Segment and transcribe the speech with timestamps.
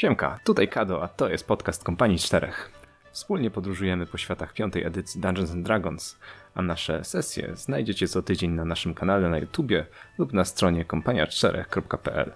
[0.00, 2.70] Siemka, tutaj Kado, a to jest podcast Kompanii Czterech.
[3.12, 6.18] Wspólnie podróżujemy po światach piątej edycji Dungeons Dragons,
[6.54, 9.86] a nasze sesje znajdziecie co tydzień na naszym kanale na YouTubie
[10.18, 12.32] lub na stronie kompania4.pl.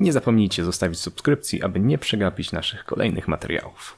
[0.00, 3.97] Nie zapomnijcie zostawić subskrypcji, aby nie przegapić naszych kolejnych materiałów.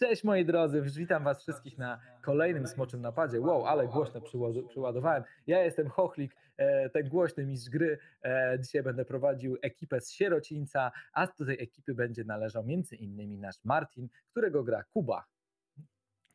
[0.00, 3.40] Cześć moi drodzy, witam was wszystkich na kolejnym Smoczym Napadzie.
[3.40, 4.20] Wow, ale głośno
[4.68, 5.24] przyładowałem.
[5.46, 7.98] Ja jestem Chochlik, e, ten głośny mistrz gry.
[8.22, 13.38] E, Dzisiaj będę prowadził ekipę z Sierocińca, a do tej ekipy będzie należał między innymi
[13.38, 15.24] nasz Martin, którego gra Kuba.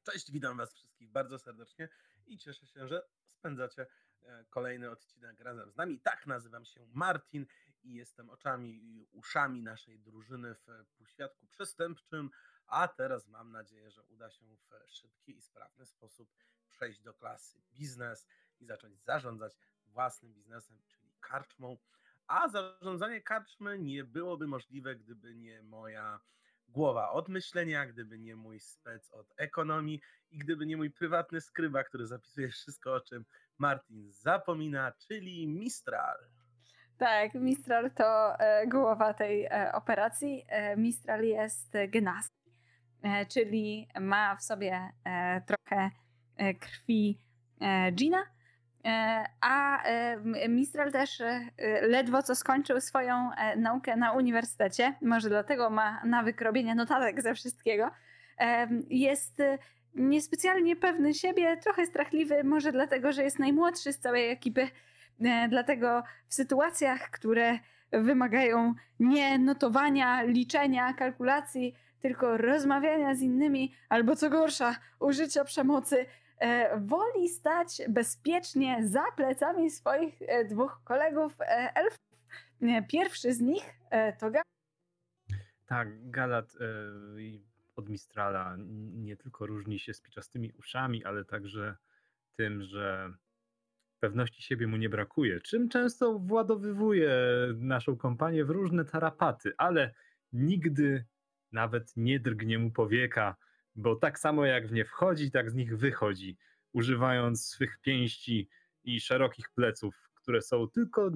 [0.03, 1.89] Cześć, witam Was wszystkich bardzo serdecznie
[2.27, 3.85] i cieszę się, że spędzacie
[4.23, 5.99] e, kolejny odcinek razem z nami.
[5.99, 7.45] Tak, nazywam się Martin
[7.83, 12.29] i jestem oczami i uszami naszej drużyny w półświadku przestępczym,
[12.67, 16.29] a teraz mam nadzieję, że uda się w szybki i sprawny sposób
[16.69, 18.27] przejść do klasy biznes
[18.59, 21.77] i zacząć zarządzać własnym biznesem, czyli karczmą.
[22.27, 26.19] A zarządzanie karczmy nie byłoby możliwe, gdyby nie moja
[26.69, 30.01] głowa od myślenia, gdyby nie mój spec od ekonomii
[30.31, 33.25] i gdyby nie mój prywatny skryba, który zapisuje wszystko, o czym
[33.57, 36.17] Martin zapomina, czyli Mistral.
[36.97, 40.45] Tak, Mistral to e, głowa tej e, operacji.
[40.47, 42.44] E, Mistral jest genast, e,
[43.29, 45.91] czyli ma w sobie e, trochę
[46.37, 47.19] e, krwi
[47.61, 48.17] e, Gina,
[48.85, 51.41] e, a e, Mistral też e,
[51.81, 57.33] ledwo co skończył swoją e, naukę na uniwersytecie, może dlatego ma nawyk robienia notatek ze
[57.35, 57.91] wszystkiego.
[58.39, 59.57] E, Jest e,
[59.95, 64.67] niespecjalnie pewny siebie, trochę strachliwy, może dlatego, że jest najmłodszy z całej ekipy.
[65.21, 67.59] E, Dlatego w sytuacjach, które
[67.91, 76.05] wymagają nie notowania, liczenia, kalkulacji, tylko rozmawiania z innymi, albo co gorsza, użycia przemocy,
[76.39, 81.99] e, woli stać bezpiecznie za plecami swoich e, dwóch kolegów e, elfów.
[82.89, 83.63] Pierwszy z nich
[84.19, 84.41] to Ga-
[85.65, 86.53] Tak, Galat
[87.75, 88.55] od Mistrala
[88.93, 91.75] nie tylko różni się spiczastymi uszami, ale także
[92.37, 93.13] tym, że
[93.99, 97.11] pewności siebie mu nie brakuje, czym często władowywuje
[97.55, 99.93] naszą kompanię w różne tarapaty, ale
[100.33, 101.05] nigdy
[101.51, 103.35] nawet nie drgnie mu powieka,
[103.75, 106.37] bo tak samo jak w nie wchodzi, tak z nich wychodzi,
[106.73, 108.49] używając swych pięści
[108.83, 111.11] i szerokich pleców, które są tylko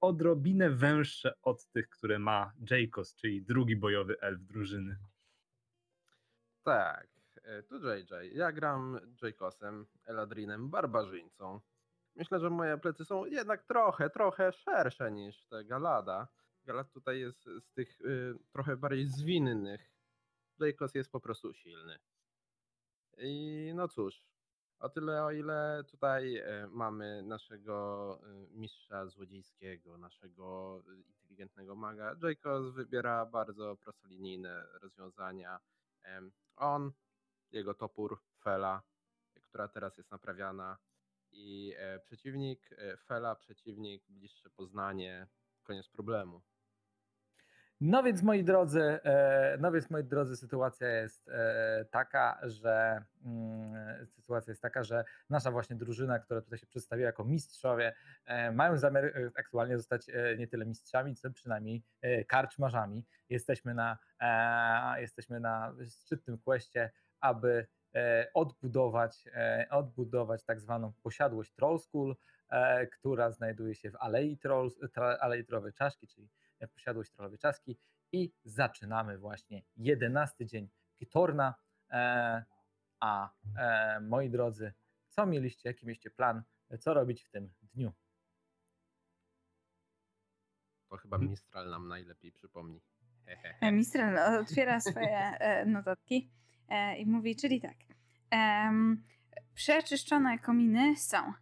[0.00, 4.96] odrobinę węższe od tych, które ma Jacos, czyli drugi bojowy elf drużyny.
[6.62, 7.08] Tak,
[7.42, 8.36] e, tu JJ.
[8.36, 11.60] Ja gram Jacosem, Eladrinem, barbarzyńcą.
[12.16, 16.28] Myślę, że moje plecy są jednak trochę, trochę szersze niż te Galada.
[16.68, 19.92] Galad tutaj jest z tych y, trochę bardziej zwinnych.
[20.60, 21.98] Jacos jest po prostu silny.
[23.18, 24.22] I no cóż,
[24.78, 32.16] o tyle o ile tutaj e, mamy naszego y, mistrza złodziejskiego, naszego y, inteligentnego maga,
[32.22, 35.60] Jacos wybiera bardzo prostolinijne rozwiązania.
[36.56, 36.92] On,
[37.52, 38.82] jego topór, Fela,
[39.42, 40.78] która teraz jest naprawiana
[41.32, 45.26] i e, przeciwnik, e, Fela, przeciwnik, bliższe poznanie,
[45.62, 46.42] koniec problemu.
[47.80, 54.06] No więc moi drodzy, e, no więc moi drodzy, sytuacja jest e, taka, że mm,
[54.06, 57.94] sytuacja jest taka, że nasza właśnie drużyna, która tutaj się przedstawiła jako mistrzowie,
[58.24, 60.06] e, mają zamiar aktualnie zostać
[60.38, 61.82] nie tyle mistrzami, co przynajmniej
[62.28, 63.04] karczmarzami.
[63.28, 63.98] Jesteśmy na,
[64.96, 66.90] jesteśmy na szczytnym questie,
[67.20, 67.66] aby
[68.34, 69.24] odbudować,
[69.70, 72.16] odbudować tak zwaną posiadłość Troll School,
[72.92, 76.28] która znajduje się w Alei, Trolls, tra, Alei Trollowej Czaszki, czyli
[76.66, 77.78] posiadłość Trollowej Czaszki
[78.12, 81.54] i zaczynamy właśnie 11 dzień Kitorna.
[81.90, 82.44] E,
[83.00, 84.72] a e, moi drodzy,
[85.08, 86.42] co mieliście, jaki mieliście plan,
[86.80, 87.92] co robić w tym dniu?
[90.88, 91.30] To chyba Mhm.
[91.30, 92.80] Mistral nam najlepiej przypomni.
[93.60, 93.72] E.
[93.72, 96.30] Mistral otwiera swoje notatki
[96.98, 97.76] i mówi, czyli tak.
[99.54, 101.32] Przeczyszczone kominy są.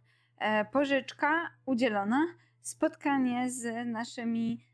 [0.71, 2.25] Pożyczka udzielona,
[2.61, 4.65] spotkanie z naszymi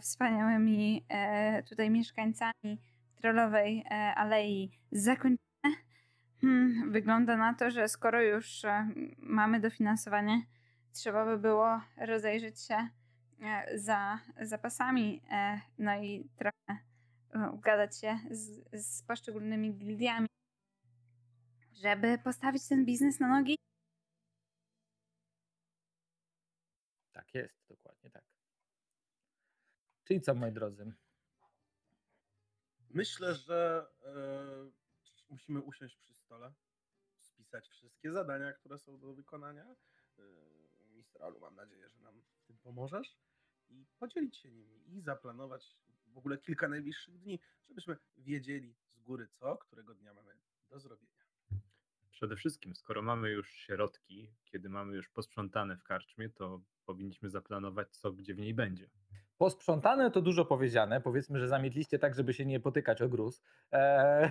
[0.00, 2.80] wspaniałymi e, tutaj mieszkańcami
[3.16, 5.44] trollowej e, alei zakończone.
[6.40, 8.88] Hmm, wygląda na to, że skoro już e,
[9.18, 10.42] mamy dofinansowanie,
[10.92, 12.88] trzeba by było rozejrzeć się
[13.40, 16.84] e, za zapasami, e, no i trochę
[17.34, 20.28] e, ugadać się z, z poszczególnymi gildiami,
[21.72, 23.56] żeby postawić ten biznes na nogi.
[27.12, 28.33] Tak jest, dokładnie tak.
[30.04, 30.92] Czyli co, moi drodzy?
[32.90, 34.70] Myślę, że e,
[35.30, 36.52] musimy usiąść przy stole,
[37.20, 39.76] spisać wszystkie zadania, które są do wykonania.
[40.18, 40.22] E,
[40.94, 43.16] Mistralu, mam nadzieję, że nam w tym pomożesz
[43.68, 49.28] i podzielić się nimi i zaplanować w ogóle kilka najbliższych dni, żebyśmy wiedzieli z góry
[49.28, 50.38] co, którego dnia mamy
[50.70, 51.24] do zrobienia.
[52.10, 57.96] Przede wszystkim, skoro mamy już środki, kiedy mamy już posprzątane w karczmie, to powinniśmy zaplanować,
[57.96, 58.90] co gdzie w niej będzie.
[59.38, 61.00] Posprzątane to dużo powiedziane.
[61.00, 63.42] Powiedzmy, że zamietliście tak, żeby się nie potykać o gruz.
[63.72, 64.30] Eee,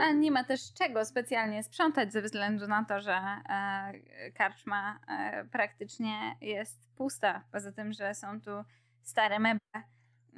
[0.00, 5.44] A nie ma też czego specjalnie sprzątać ze względu na to, że e, karczma e,
[5.44, 7.44] praktycznie jest pusta.
[7.52, 8.50] Poza tym, że są tu
[9.02, 9.82] stare meble,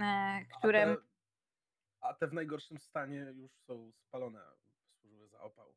[0.00, 0.82] e, które.
[0.82, 1.02] A te,
[2.00, 4.40] a te w najgorszym stanie już są spalone,
[5.00, 5.74] służyły za opał.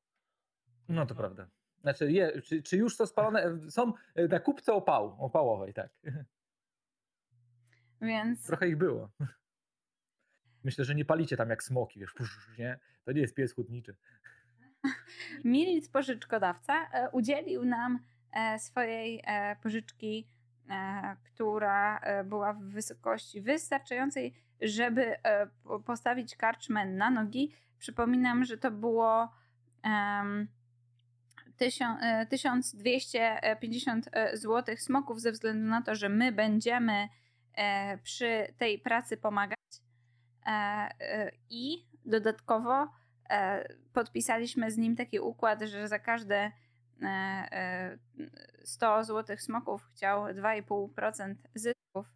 [0.90, 1.48] no to prawda.
[1.82, 3.72] Znaczy, je, czy, czy już są spalone?
[3.72, 3.94] Są
[4.30, 5.90] na kupce opału, opałowej, tak.
[8.02, 9.10] Więc Trochę ich było.
[10.64, 12.14] Myślę, że nie palicie tam jak smoki, wiesz,
[12.60, 12.80] nie?
[13.04, 13.96] To nie jest pies hutniczy.
[15.46, 18.00] Milit pożyczkodawca e, udzielił nam
[18.34, 20.28] e, swojej e, pożyczki,
[20.70, 27.52] e, która e, była w wysokości wystarczającej, żeby e, po- postawić karczmę na nogi.
[27.80, 29.32] Przypominam, że to było
[29.86, 30.24] e,
[32.30, 37.10] 1250 zł smoków ze względu na to, że my będziemy
[37.54, 39.58] e, przy tej pracy pomagać.
[40.46, 42.88] E, e, I dodatkowo
[43.30, 47.98] e, podpisaliśmy z nim taki układ, że za każde e, e,
[48.64, 52.08] 100 złotych smoków chciał 2,5% zysków.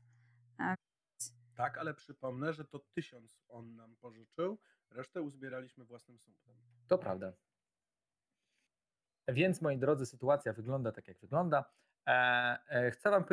[1.55, 4.57] Tak, ale przypomnę, że to tysiąc on nam pożyczył,
[4.91, 6.55] resztę uzbieraliśmy własnym sumptem.
[6.87, 7.33] To prawda.
[9.27, 11.65] Więc, moi drodzy, sytuacja wygląda tak, jak wygląda.
[12.07, 13.23] E, e, chcę, wam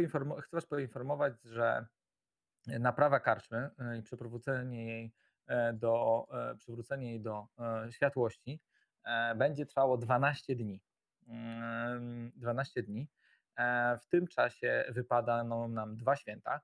[0.41, 1.87] chcę Was poinformować, że
[2.67, 5.13] naprawa karczmy e, i przywrócenie jej
[5.75, 6.27] do,
[6.59, 7.47] przywrócenie jej do
[7.91, 8.61] światłości
[9.37, 10.81] będzie trwało 12 dni.
[11.29, 13.09] Mm, 12 dni.
[13.57, 16.61] E, W tym czasie wypadają nam dwa święta.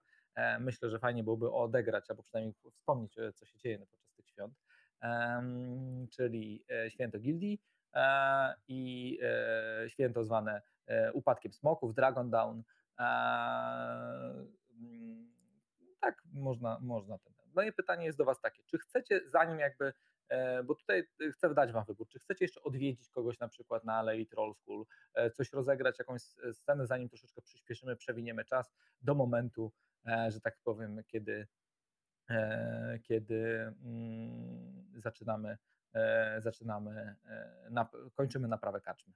[0.60, 4.54] Myślę, że fajnie byłoby odegrać, albo przynajmniej wspomnieć, co się dzieje podczas tych świąt.
[5.00, 7.60] Em, czyli święto gildii
[8.68, 12.62] i e, święto zwane e, upadkiem smoków, Dragon Down.
[12.98, 13.04] E,
[14.80, 15.32] mm,
[16.00, 17.18] Tak, można, można.
[17.18, 17.32] Ten.
[17.54, 19.92] Moje pytanie jest do Was takie, czy chcecie, zanim jakby,
[20.28, 23.84] e, bo tutaj e, chcę dać Wam wybór, czy chcecie jeszcze odwiedzić kogoś na przykład
[23.84, 24.84] na Alei Troll School,
[25.14, 29.72] e, coś rozegrać, jakąś scenę, zanim troszeczkę przyspieszymy, przewiniemy czas do momentu,
[30.06, 31.46] e, że tak powiem, kiedy,
[32.30, 35.58] e, kiedy mm, zaczynamy, e,
[36.38, 39.12] zaczynamy e, nap- kończymy naprawę karczmy.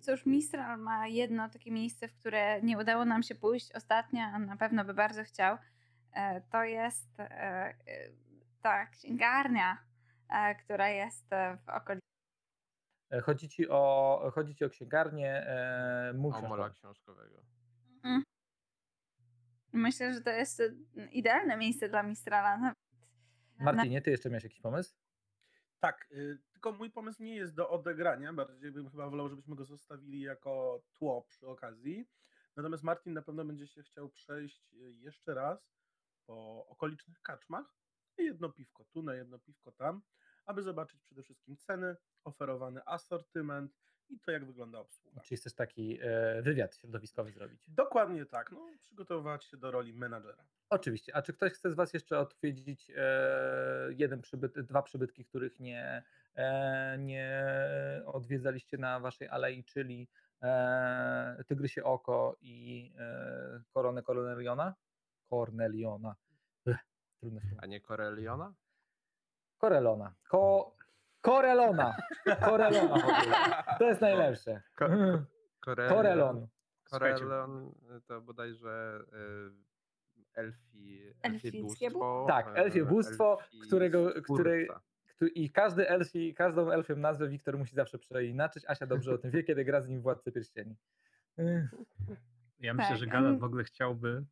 [0.00, 4.38] Cóż, Mistral ma jedno takie miejsce, w które nie udało nam się pójść ostatnio, a
[4.38, 5.58] na pewno by bardzo chciał.
[6.12, 7.76] E, To jest e, e,
[8.62, 9.78] ta księgarnia,
[10.28, 12.06] e, która jest e, w okolicy.
[13.12, 16.70] E, Chodzi ci o, chodzi ci o księgarnię e, książkowy.
[16.74, 17.42] książkowego.
[18.04, 18.22] Mm.
[19.72, 20.64] Myślę, że to jest e,
[21.12, 22.72] idealne miejsce dla Mistrala.
[23.58, 24.94] Martinie, ty jeszcze miałeś jakiś pomysł?
[25.80, 29.64] Tak, y, tylko mój pomysł nie jest do odegrania, bardziej bym chyba wolał, żebyśmy go
[29.64, 32.08] zostawili jako tło przy okazji.
[32.56, 35.70] Natomiast Martin na pewno będzie się chciał przejść y, jeszcze raz
[36.26, 37.76] po okolicznych kaczmach
[38.18, 40.02] jedno piwko tu, na jedno piwko tam,
[40.46, 43.72] aby zobaczyć przede wszystkim ceny, oferowany asortyment
[44.10, 45.20] i to, jak wygląda obsługa.
[45.20, 47.60] Czy chcesz taki e, wywiad środowiskowy zrobić?
[47.68, 50.44] Dokładnie tak, no, przygotowywać się do roli menadżera.
[50.70, 51.16] Oczywiście.
[51.16, 56.02] A czy ktoś chce z Was jeszcze odwiedzić e, jeden przybyt, dwa przybytki, których nie,
[56.34, 57.46] e, nie
[58.06, 60.08] odwiedzaliście na Waszej alei, czyli
[60.42, 64.74] e, Tygrysie Oko i e, Koronę Corneliona?
[65.30, 66.16] Corneliona.
[66.66, 66.86] Ech,
[67.20, 67.40] trudne.
[67.58, 68.54] A nie Coreliona?
[69.58, 70.14] Korelona.
[70.28, 70.75] Ko,
[71.26, 71.96] korelona.
[72.44, 73.62] Korelona.
[73.78, 74.62] To jest najlepsze.
[74.76, 75.24] Ko- Mhm.
[75.64, 75.96] Corelion.
[76.00, 76.48] Korelon.
[76.90, 77.72] Corelion
[78.06, 82.24] to bodajże y, elfi, elfie bóstwo.
[82.28, 84.80] Tak, elfie e, bóstwo, elfi którego-
[85.34, 88.64] I każdy elfi, każdą elfią nazwę Wiktor musi zawsze przeinaczyć.
[88.68, 90.76] Asia dobrze o tym wie, kiedy gra z nim Władcy Pierścieni.
[92.60, 93.38] Ja myślę, Tak, że Galat em.
[93.38, 94.24] w ogóle chciałby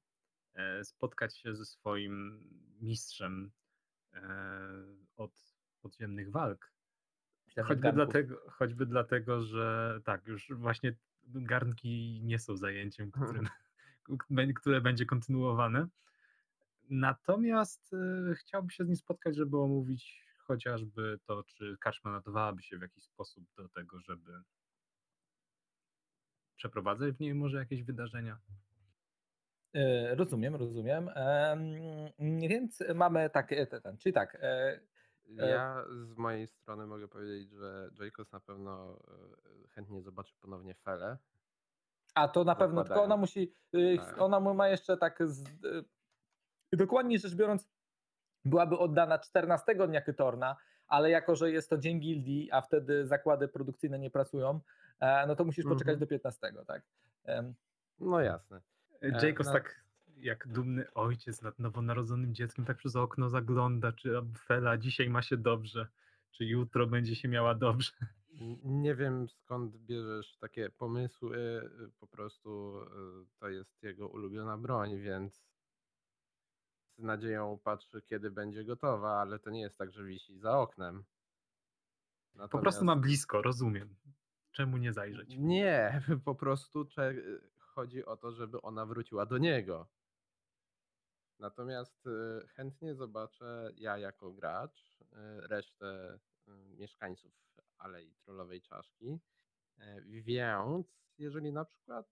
[0.54, 2.40] e, spotkać się ze swoim
[2.80, 3.50] mistrzem
[4.14, 4.20] e,
[5.16, 5.32] od
[5.82, 6.73] podziemnych walk.
[7.62, 10.94] Choćby dlatego, choćby dlatego, że tak, już właśnie
[11.26, 13.48] garnki nie są zajęciem, którym,
[14.30, 15.86] bę- które będzie kontynuowane.
[16.90, 17.94] Natomiast
[18.30, 22.82] e, chciałby się z nim spotkać, żeby omówić chociażby to, czy karczma nadawałaby się w
[22.82, 24.32] jakiś sposób do tego, żeby
[26.56, 28.38] przeprowadzać w niej może jakieś wydarzenia.
[29.74, 31.10] E, Rozumiem, rozumiem.
[31.14, 31.60] Em,
[32.48, 34.38] Więc mamy tak, e, te- ten, czyli tak,
[35.28, 38.98] Ja z mojej strony mogę powiedzieć, że Jacobs na pewno
[39.64, 41.18] e, chętnie zobaczy ponownie Felę.
[42.14, 44.20] A to na pewno, tylko ona musi, y, Tak.
[44.20, 45.44] ona ma jeszcze tak, z,
[46.72, 47.68] dokładnie rzecz biorąc,
[48.44, 53.48] byłaby oddana 14 dnia Kytorna, ale jako, że jest to dzień gildii, a wtedy zakłady
[53.48, 54.60] produkcyjne nie pracują,
[55.00, 55.98] e, no to musisz poczekać Mhm.
[56.00, 56.82] do 15, tak?
[58.00, 58.60] No jasne.
[59.02, 59.83] E, Jacobs no- tak
[60.24, 65.36] jak dumny ojciec nad nowonarodzonym dzieckiem tak przez okno zagląda, czy Fela dzisiaj ma się
[65.36, 65.88] dobrze,
[66.30, 67.92] czy jutro będzie się miała dobrze.
[68.64, 71.38] Nie wiem skąd bierzesz takie pomysły,
[71.86, 72.86] y, po prostu y,
[73.38, 75.44] to jest jego ulubiona broń, więc
[76.98, 81.04] z nadzieją patrzy, kiedy będzie gotowa, ale to nie jest tak, że wisi za oknem.
[82.50, 83.96] Po prostu ma blisko, rozumiem.
[84.52, 85.34] Czemu nie zajrzeć?
[85.38, 87.14] Nie, po prostu cze-
[87.58, 89.88] chodzi o to, żeby ona wróciła do niego.
[91.38, 95.06] Natomiast y, chętnie zobaczę ja jako gracz y,
[95.48, 97.32] resztę y, mieszkańców
[97.78, 99.20] Alei Trollowej Czaszki.
[99.78, 100.86] E, Więc
[101.18, 102.06] jeżeli na przykład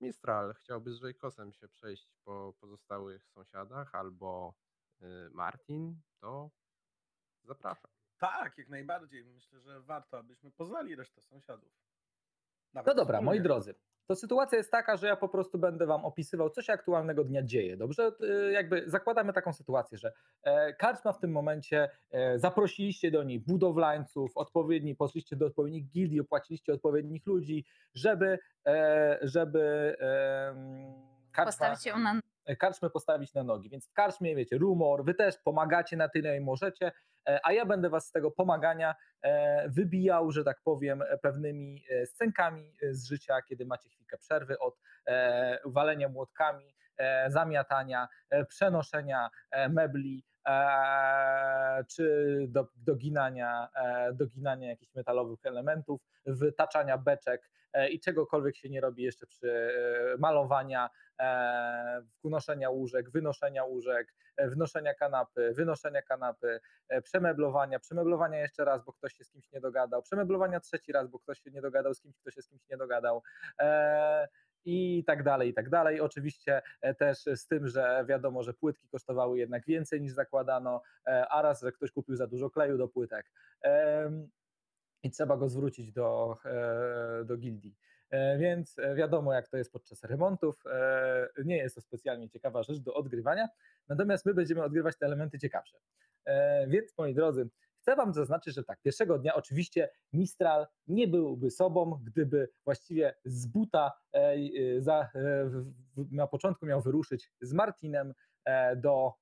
[0.00, 4.54] Mistral chciałby z Jacosem się przejść po pozostałych sąsiadach albo
[5.30, 6.50] Martin, to
[7.44, 7.90] zapraszam.
[8.18, 9.24] Tak, jak najbardziej.
[9.24, 11.72] Myślę, że warto, abyśmy poznali resztę sąsiadów.
[12.72, 13.74] Nawet No dobra, moi drodzy.
[14.06, 17.42] To sytuacja jest taka, że ja po prostu będę wam opisywał, co się aktualnego dnia
[17.42, 17.76] dzieje.
[17.76, 18.12] Dobrze?
[18.22, 23.40] Y, Jakby zakładamy taką sytuację, że e, karczma w tym momencie, e, zaprosiliście do niej
[23.40, 29.96] budowlańców, odpowiedni, poszliście do odpowiednich gildii, opłaciliście odpowiednich ludzi, żeby, e, żeby
[31.32, 32.20] karczma Postawić ją na
[32.54, 33.70] karczmę postawić na nogi.
[33.70, 36.92] Więc w karczmie, wiecie, rumor, wy też pomagacie na tyle, ile możecie,
[37.28, 41.84] e, a ja będę was z tego pomagania e, wybijał, że tak powiem, e, pewnymi
[41.90, 48.08] e, scenkami e, z życia, kiedy macie chwilkę przerwy od e, walenia młotkami, e, zamiatania,
[48.30, 57.42] e, przenoszenia e, mebli, e, czy do, doginania, e, doginania jakichś metalowych elementów, wytaczania beczek
[57.42, 57.55] e,
[57.90, 60.90] i czegokolwiek się nie robi jeszcze przy e, malowania,
[61.20, 68.84] e, wnoszenia łóżek, wynoszenia łóżek, e, wnoszenia kanapy, wynoszenia kanapy, e, przemeblowania, przemeblowania jeszcze raz,
[68.84, 71.94] bo ktoś się z kimś nie dogadał, przemeblowania trzeci raz, bo ktoś się nie dogadał
[71.94, 73.22] z kimś, kto się z kimś nie dogadał.
[73.60, 74.28] E,
[74.68, 76.00] i tak dalej, i tak dalej.
[76.00, 81.28] Oczywiście e, też z tym, że wiadomo, że płytki kosztowały jednak więcej niż zakładano, e,
[81.28, 83.32] a raz, że ktoś kupił za dużo kleju do płytek.
[85.02, 87.76] I trzeba go zwrócić do, e, do gildii.
[88.10, 90.64] E, Więc e, wiadomo, jak to jest podczas remontów.
[91.44, 93.48] Nie jest to specjalnie ciekawa rzecz do odgrywania,
[93.88, 95.78] natomiast my będziemy odgrywać te elementy ciekawsze.
[96.68, 97.48] Więc moi drodzy,
[97.80, 103.46] chcę Wam zaznaczyć, że tak, pierwszego dnia oczywiście Mistral nie byłby sobą, gdyby właściwie z
[103.46, 103.92] buta
[104.78, 105.10] za,
[105.96, 108.14] na początku miał wyruszyć z Martinem
[108.76, 109.12] do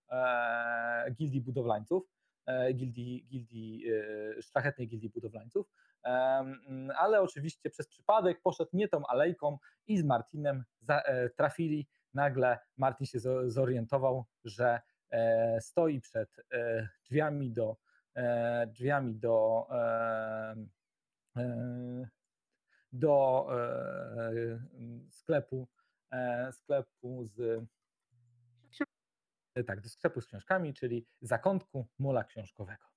[1.13, 2.14] gildii budowlańców,
[2.75, 3.85] gildii, gildii
[4.39, 5.67] e, szlachetnej gildii budowlańców.
[6.05, 11.89] Em, ale oczywiście przez przypadek poszedł nie tą alejką i z Martinem e, trafili.
[12.15, 16.29] Nagle Martin się zo- zorientował, że e, stoi przed
[17.05, 17.77] drzwiami do
[18.67, 19.67] drzwiami do
[22.93, 23.47] do
[25.11, 25.69] sklepu
[26.53, 27.65] sklepu z
[29.67, 32.95] tak, do sklepu z książkami, czyli zakątku mola książkowego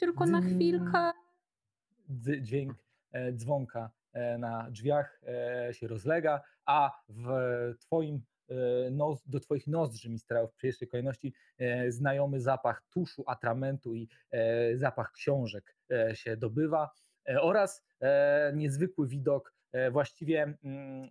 [0.00, 1.12] tylko na chwilkę.
[2.40, 2.74] dźwięk
[3.12, 7.24] e, dzwonka e, na drzwiach e, się rozlega, a w
[7.80, 13.94] twoim e, nos, do twoich nozdrzy mistrałów w pierwszej kolejności e, znajomy zapach tuszu, atramentu
[13.94, 16.90] i e, zapach książek e, się dobywa
[17.28, 21.10] e, oraz e, niezwykły widok e, właściwie mm,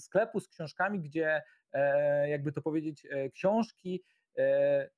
[0.00, 4.04] sklepu z książkami, gdzie e, jakby to powiedzieć e, książki
[4.38, 4.90] e,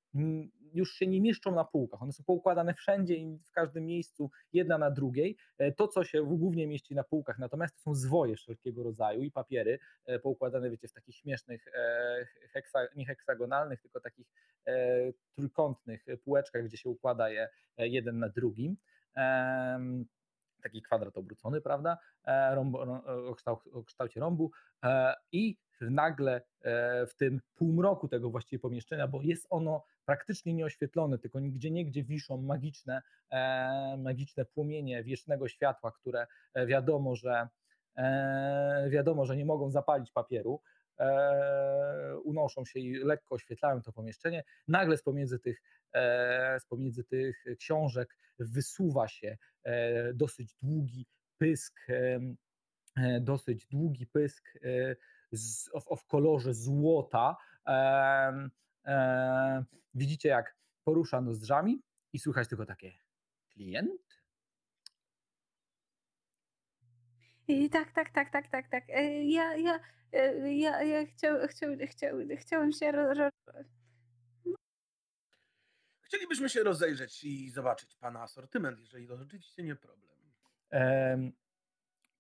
[0.73, 2.03] już się nie mieszczą na półkach.
[2.03, 5.37] One są poukładane wszędzie i w każdym miejscu, jedna na drugiej.
[5.77, 9.79] To, co się głównie mieści na półkach, natomiast to są zwoje wszelkiego rodzaju i papiery
[10.23, 11.65] poukładane, wiecie, w takich śmiesznych,
[12.97, 14.27] nie heksagonalnych, tylko takich
[15.35, 18.77] trójkątnych półeczkach, gdzie się układa je jeden na drugim.
[20.61, 21.99] Taki kwadrat obrócony, prawda?
[22.25, 23.03] E, Rąb, rą-
[23.73, 24.51] o, kształcie rąbu.
[24.85, 31.19] E, I nagle e, w tym półmroku tego właściwie pomieszczenia, bo jest ono praktycznie nieoświetlone,
[31.19, 33.03] tylko nigdzie niegdzie wiszą magiczne,
[33.99, 36.27] magiczne płomienie wiecznego światła, które
[36.67, 37.49] wiadomo, że
[38.89, 40.61] wiadomo, że nie mogą zapalić papieru,
[42.25, 44.45] unoszą się i lekko oświetlają to pomieszczenie.
[44.69, 45.63] Nagle z pomiędzy tych,
[46.59, 49.37] z pomiędzy tych książek wysuwa się
[50.15, 51.07] dosyć długi
[51.39, 52.37] pysk, em,
[52.97, 54.97] e, dosyć długi pysk e,
[55.97, 57.37] w kolorze złota.
[58.87, 59.65] E,
[59.95, 62.93] widzicie, jak porusza nozdrzami i słychać tylko takie
[63.53, 64.21] klient?
[67.49, 68.85] I tak, tak, tak, tak, tak, tak.
[68.91, 69.81] E, Ja, ja,
[70.13, 72.93] e, ja, ja chciał, chciał, chciał, chciałem się
[76.11, 80.11] Chcielibyśmy się rozejrzeć i zobaczyć pana asortyment, jeżeli to rzeczywiście nie problem.
[80.71, 81.33] Em,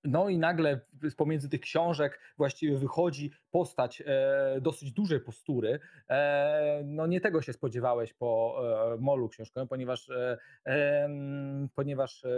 [0.04, 5.80] No i nagle z pomiędzy tych książek właściwie wychodzi postać e, dosyć dużej postury.
[6.09, 8.61] E, no nie tego się spodziewałeś po
[8.95, 12.30] e, molu książkowym, ponieważ, e, em, ponieważ e,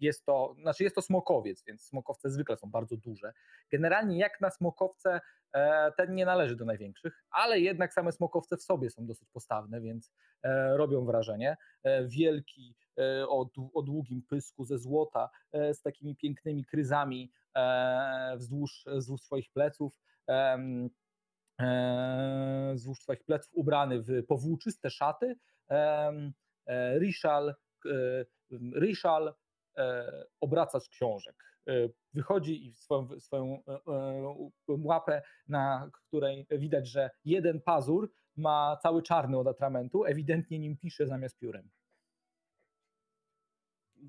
[0.00, 3.32] jest to, znaczy jest to smokowiec, więc smokowce zwykle są bardzo duże.
[3.72, 5.20] Generalnie jak na smokowce
[5.52, 9.80] e, ten nie należy do największych, ale jednak same smokowce w sobie są dosyć postawne,
[9.80, 11.56] więc e, robią wrażenie.
[11.82, 12.85] E, Wielki, e,
[13.28, 19.22] o, dłu- o długim pysku ze złota, e, z takimi pięknymi kryzami e, wzdłuż, wzdłuż
[19.22, 20.00] swoich pleców.
[20.28, 20.58] e,
[22.74, 25.36] Wzdłuż swoich pleców ubrany w powłóczyste szaty.
[25.70, 26.12] e,
[26.66, 26.98] e,
[28.80, 29.34] Rishal
[29.76, 30.06] e,
[30.40, 31.36] obracacz książek.
[31.68, 31.72] E,
[32.14, 34.36] Wychodzi i swoją, swoją e, e,
[34.68, 41.06] łapę, na której widać, że jeden pazur ma cały czarny od atramentu, ewidentnie nim pisze
[41.06, 41.70] zamiast piórem.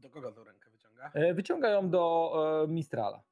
[0.02, 1.12] Do kogo tą rękę wyciąga?
[1.14, 3.24] E, Wyciąga ją do e, Mistrala.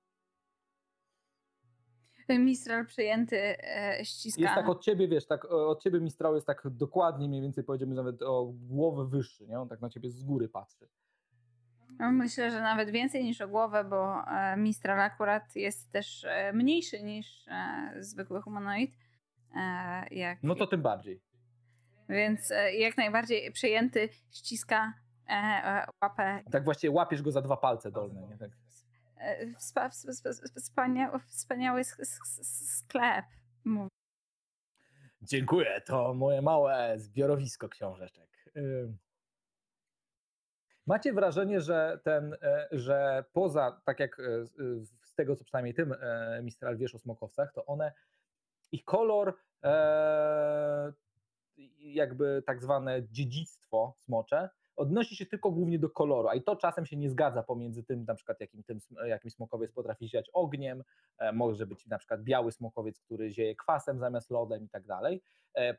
[2.30, 4.42] Mistral przyjęty e, ściska.
[4.42, 7.96] Jest tak od ciebie, wiesz, tak od ciebie Mistral jest tak dokładnie mniej więcej powiedziałbym
[7.96, 9.60] nawet o głowę wyższy, nie?
[9.60, 10.88] On tak na ciebie z góry patrzy.
[12.00, 16.54] No, Myślę, że nawet więcej niż o głowę, bo e, Mistral akurat jest też e,
[16.54, 17.46] mniejszy niż
[18.00, 18.92] zwykły humanoid.
[20.12, 21.22] Jak, No to tym bardziej.
[22.10, 24.94] Więc jak najbardziej przyjęty ściska
[25.30, 26.40] e, e, łapę.
[26.52, 28.38] Tak właściwie łapiesz go za dwa palce dolne, nie?
[28.38, 28.52] Tak.
[29.18, 33.26] E, Wspa, wsp- wsp- wspania, wspaniały sk- sk- sk- sklep.
[33.66, 33.90] Mówi.
[35.22, 38.30] Dziękuję, to moje małe zbiorowisko książeczek.
[38.58, 38.98] Ym.
[40.88, 45.44] Macie wrażenie, że ten, e, że poza, tak jak e, z- y, z tego, co
[45.44, 47.94] przynajmniej tym e, Mistral wiesz o smokowcach, to one,
[48.72, 50.94] ich kolor, e,
[51.80, 56.86] jakby tak zwane dziedzictwo smocze, odnosi się tylko głównie do koloru, a i to czasem
[56.86, 60.84] się nie zgadza pomiędzy tym, na przykład jakim, tym, sm- jakim smokowiec potrafi ziać ogniem,
[61.18, 65.22] e, może być na przykład biały smokowiec, który zieje kwasem zamiast lodem i tak dalej.
[65.58, 65.78] E,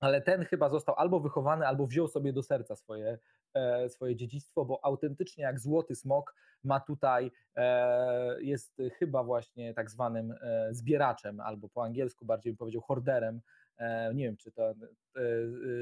[0.00, 3.18] Ale ten chyba został albo wychowany, albo wziął sobie do serca swoje,
[3.54, 6.34] e, swoje dziedzictwo, bo autentycznie jak złoty smok
[6.64, 12.56] ma tutaj, e, jest chyba właśnie tak zwanym e, zbieraczem, albo po angielsku bardziej bym
[12.58, 13.40] powiedział horderem.
[13.78, 14.84] E, Nie wiem, czy ten,
[15.16, 15.20] e,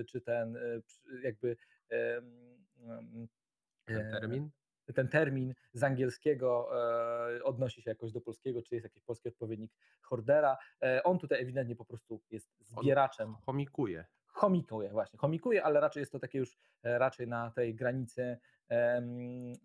[0.01, 0.61] e, czy ten e,
[1.23, 1.57] jakby e,
[3.85, 4.51] Ten e, termin?
[4.95, 6.69] ten termin z angielskiego
[7.37, 10.59] e, odnosi się jakoś do polskiego, czy jest jakiś polski odpowiednik hordera.
[10.83, 13.35] E, on tutaj ewidentnie po prostu jest On zbieraczem.
[13.47, 14.05] Chomikuje.
[14.27, 18.39] Chomikuje, właśnie, chomikuje, ale raczej jest to takie już e, raczej na tej granicy,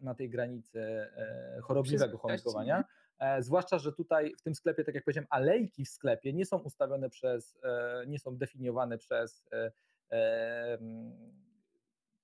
[0.02, 2.84] na tej granicy e, chorobliwego chomikowania.
[3.20, 6.58] E, zwłaszcza, że tutaj w tym sklepie, tak jak powiedziałem, alejki w sklepie nie są
[6.58, 9.72] ustawione przez, e, nie są definiowane przez e,
[10.12, 12.17] e, mm, mm, ksi-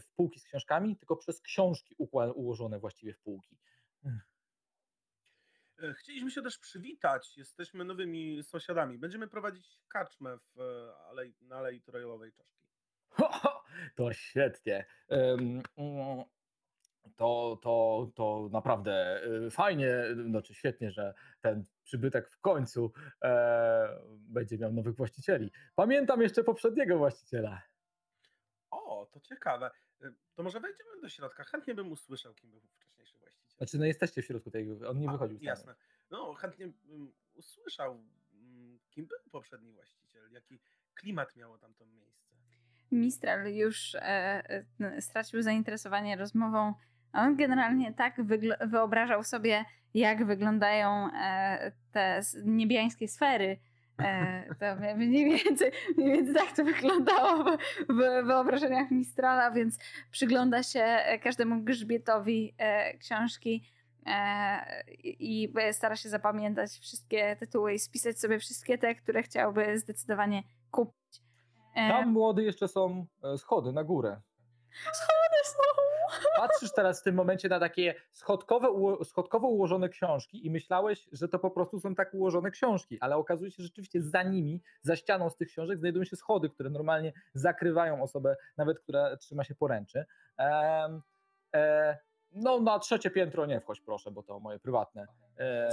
[0.00, 1.94] w półki z książkami, tylko przez książki
[2.34, 3.58] ułożone właściwie w półki.
[5.82, 7.36] E, Chcieliśmy się też przywitać.
[7.36, 8.98] Jesteśmy nowymi sąsiadami.
[8.98, 12.68] Będziemy prowadzić karczmę w e, alei, na Alei Trojlowej Czaszki.
[13.94, 14.86] To świetnie.
[15.08, 15.62] Mm,
[17.16, 19.94] To, to, to naprawdę y, fajnie,
[20.28, 25.50] znaczy świetnie, że ten przybytek w końcu e, będzie miał nowych właścicieli.
[25.74, 27.62] Pamiętam jeszcze poprzedniego właściciela.
[29.04, 29.70] O, to ciekawe.
[30.02, 31.44] E, To może wejdziemy do środka.
[31.44, 33.56] Chętnie bym usłyszał, kim był wcześniejszy właściciel.
[33.58, 35.38] Znaczy, no jesteście w środku tego, on nie A, wychodził.
[35.38, 35.42] z.
[35.42, 35.74] Jasne.
[36.10, 40.60] No, chętnie bym usłyszał, mm, kim był poprzedni właściciel, jaki
[40.94, 42.24] klimat miało tamto miejsce.
[42.92, 44.02] Mistral już e,
[44.80, 46.74] e, stracił zainteresowanie rozmową.
[47.12, 48.16] a On generalnie tak
[48.68, 49.64] wyobrażał sobie,
[49.94, 53.58] jak wyglądają e, te niebiańskie sfery.
[53.98, 59.78] E, to mniej więcej, mniej więcej tak to wyglądało w, w wyobrażeniach Mistrala, więc
[60.10, 63.74] przygląda się e, każdemu grzbietowi e, książki
[65.04, 71.22] i stara się zapamiętać wszystkie tytuły i spisać sobie wszystkie te, które chciałby zdecydowanie kupić.
[71.74, 74.20] Tam młody jeszcze są schody na górę.
[74.92, 75.93] Schody są.
[76.36, 78.68] Patrzysz teraz w tym momencie na takie schodkowe,
[79.04, 83.50] schodkowo ułożone książki i myślałeś, że to po prostu są tak ułożone książki, ale okazuje
[83.50, 87.12] się, że rzeczywiście za nimi, za ścianą z tych książek znajdują się schody, które normalnie
[87.34, 90.04] zakrywają osobę, nawet która trzyma się poręczy.
[91.54, 91.98] E,
[92.32, 95.06] no na trzecie piętro nie wchodź proszę, bo to moje prywatne
[95.38, 95.70] e,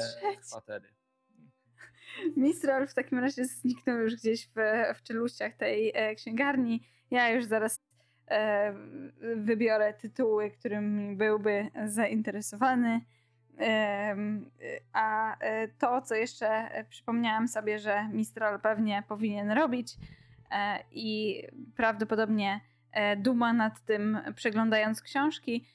[0.48, 0.88] kwatery.
[2.38, 4.54] Mistral w takim razie zniknął już gdzieś w,
[4.96, 6.88] w czeluściach tej e, księgarni.
[7.12, 7.80] Ja już zaraz
[9.36, 13.02] wybiorę tytuły, którymi byłby zainteresowany.
[14.94, 19.98] A e, to, co jeszcze przypomniałam sobie, że Mistral pewnie powinien robić
[20.92, 21.42] i
[21.76, 22.62] prawdopodobnie
[23.18, 25.66] duma nad tym, przeglądając książki,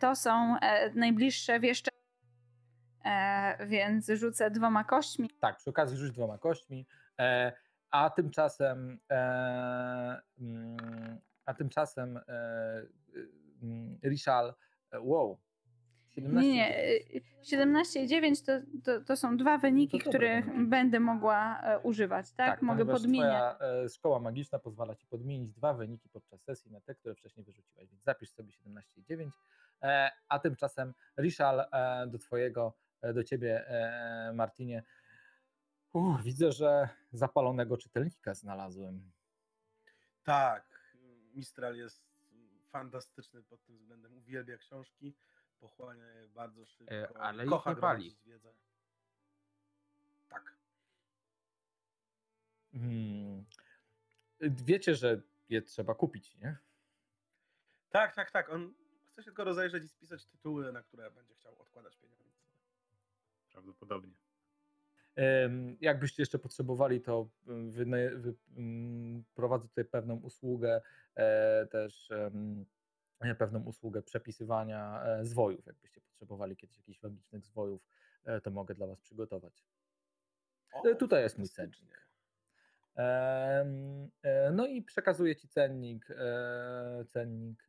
[0.00, 0.56] to są
[0.94, 1.90] najbliższe wieszcze.
[3.66, 5.30] Więc rzucę dwoma kośćmi.
[5.40, 6.86] Tak, przy okazji rzuć dwoma kośćmi.
[7.94, 12.86] A tymczasem, e, mm, a tymczasem e,
[13.62, 14.54] mm, Richal,
[14.90, 15.38] e, wow.
[16.08, 16.56] 17 nie,
[17.54, 17.66] nie.
[17.66, 18.52] 17,9 to,
[18.84, 22.50] to, to są dwa wyniki, no które będę mogła używać, tak?
[22.50, 23.56] tak Mogę podmieniać.
[23.56, 27.88] Twoja szkoła magiczna pozwala ci podmienić dwa wyniki podczas sesji na te, które wcześniej wyrzuciłaś,
[27.88, 29.30] więc zapisz sobie 17,9.
[30.28, 31.64] A tymczasem Richal
[32.06, 32.74] do twojego,
[33.14, 33.64] do ciebie
[34.34, 34.82] Martinie
[36.24, 39.10] widzę, że zapalonego czytelnika znalazłem.
[40.24, 40.73] Tak,
[41.34, 42.02] Mistral jest
[42.70, 44.16] fantastyczny pod tym względem.
[44.16, 45.14] Uwielbia książki,
[45.60, 46.94] pochłania je bardzo szybko.
[46.94, 48.16] E, ale kocha ich nie pali.
[48.26, 48.54] wiedzę.
[50.28, 50.56] Tak.
[52.72, 53.44] Hmm.
[54.40, 56.56] Wiecie, że je trzeba kupić, nie?
[57.90, 58.50] Tak, tak, tak.
[58.50, 58.74] On
[59.12, 62.30] chce się tylko rozejrzeć i spisać tytuły, na które będzie chciał odkładać pieniądze.
[63.50, 64.14] Prawdopodobnie.
[65.80, 67.86] Jakbyście jeszcze potrzebowali, to wy,
[69.34, 70.80] prowadzę tutaj pewną usługę
[71.14, 72.10] e, też
[73.38, 75.66] pewną usługę przepisywania e, zwojów.
[75.66, 77.86] Jakbyście potrzebowali kiedyś jakichś logicznych zwojów,
[78.24, 79.66] e, to mogę dla Was przygotować.
[80.72, 82.04] O, tutaj jest mój cennik.
[84.52, 86.08] No i przekazuję Ci cennik,
[87.08, 87.68] cennik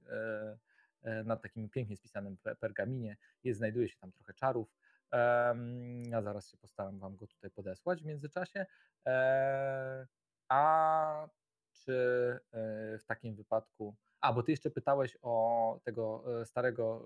[1.26, 3.18] na takim pięknie spisanym pergaminie.
[3.44, 4.76] Jest, znajduje się tam trochę czarów.
[6.10, 8.66] Ja zaraz się postaram Wam go tutaj podesłać w międzyczasie.
[10.50, 11.28] A
[11.72, 11.94] czy
[12.52, 13.96] e, w takim wypadku.
[14.22, 17.06] A, bo ty jeszcze pytałeś o tego e, starego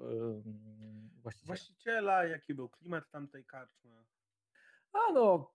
[1.21, 1.47] właściciela.
[1.47, 4.05] Właściciela, jaki był klimat tamtej karczmy.
[4.93, 5.53] A no,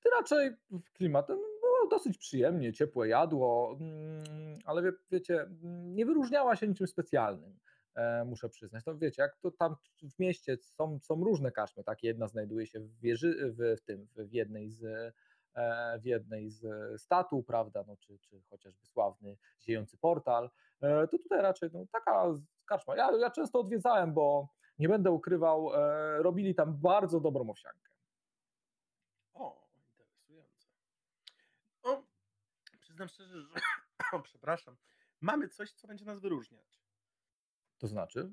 [0.00, 0.56] ty raczej
[0.92, 5.46] klimatem było dosyć przyjemnie, ciepłe jadło, mm, ale wie, wiecie,
[5.84, 7.58] nie wyróżniała się niczym specjalnym.
[7.94, 8.84] E, muszę przyznać.
[8.84, 12.02] To wiecie, jak to tam w mieście są, są różne karczmy, tak?
[12.02, 14.84] Jedna znajduje się w, wieży, w, w tym, w jednej z
[15.54, 16.62] e, w jednej z
[17.02, 20.50] statu, prawda, no, czy, czy chociażby sławny ziejący portal,
[20.80, 22.24] e, to tutaj raczej no, taka
[22.66, 22.96] karczma.
[22.96, 24.48] Ja, ja często odwiedzałem, bo
[24.78, 25.70] nie będę ukrywał,
[26.18, 27.90] robili tam bardzo dobrą owsiankę.
[29.34, 30.68] O, interesujące.
[31.82, 32.02] O,
[32.80, 33.48] przyznam szczerze, że
[34.22, 34.76] przepraszam,
[35.20, 36.80] mamy coś, co będzie nas wyróżniać.
[37.80, 38.32] To znaczy?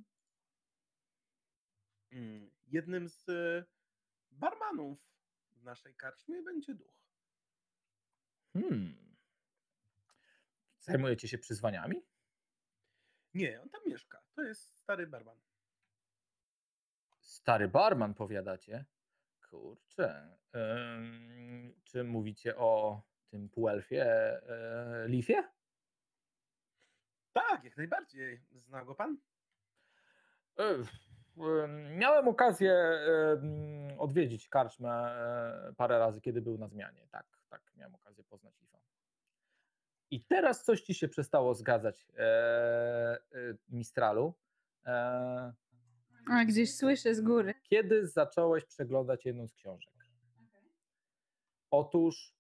[2.12, 3.66] Mm, jednym z e,
[4.32, 5.00] barmanów
[5.52, 6.98] w naszej karczmie będzie duch.
[8.54, 9.16] Hmm.
[10.80, 12.06] Zajmujecie się przyzwaniami?
[13.34, 14.22] Nie, on tam mieszka.
[14.36, 15.40] To jest stary barman.
[17.20, 18.86] Stary barman, powiadacie?
[19.50, 20.38] Kurczę.
[20.56, 24.42] Ym, czy mówicie o tym półelfie
[25.04, 25.44] yy, Lifie?
[27.34, 28.46] Tak, jak najbardziej.
[28.52, 29.18] Zna go pan?
[31.96, 33.00] Miałem okazję
[33.98, 37.08] odwiedzić karczmę e, parę razy, kiedy był na zmianie.
[37.12, 38.78] Tak, tak, miałem okazję poznać Ifa.
[40.12, 43.18] I teraz coś ci się przestało zgadzać, e, e,
[43.70, 44.34] Mistralu.
[46.32, 47.54] A gdzieś słyszę z góry.
[47.64, 49.94] Kiedy zacząłeś przeglądać jedną z książek?
[51.72, 52.38] Otóż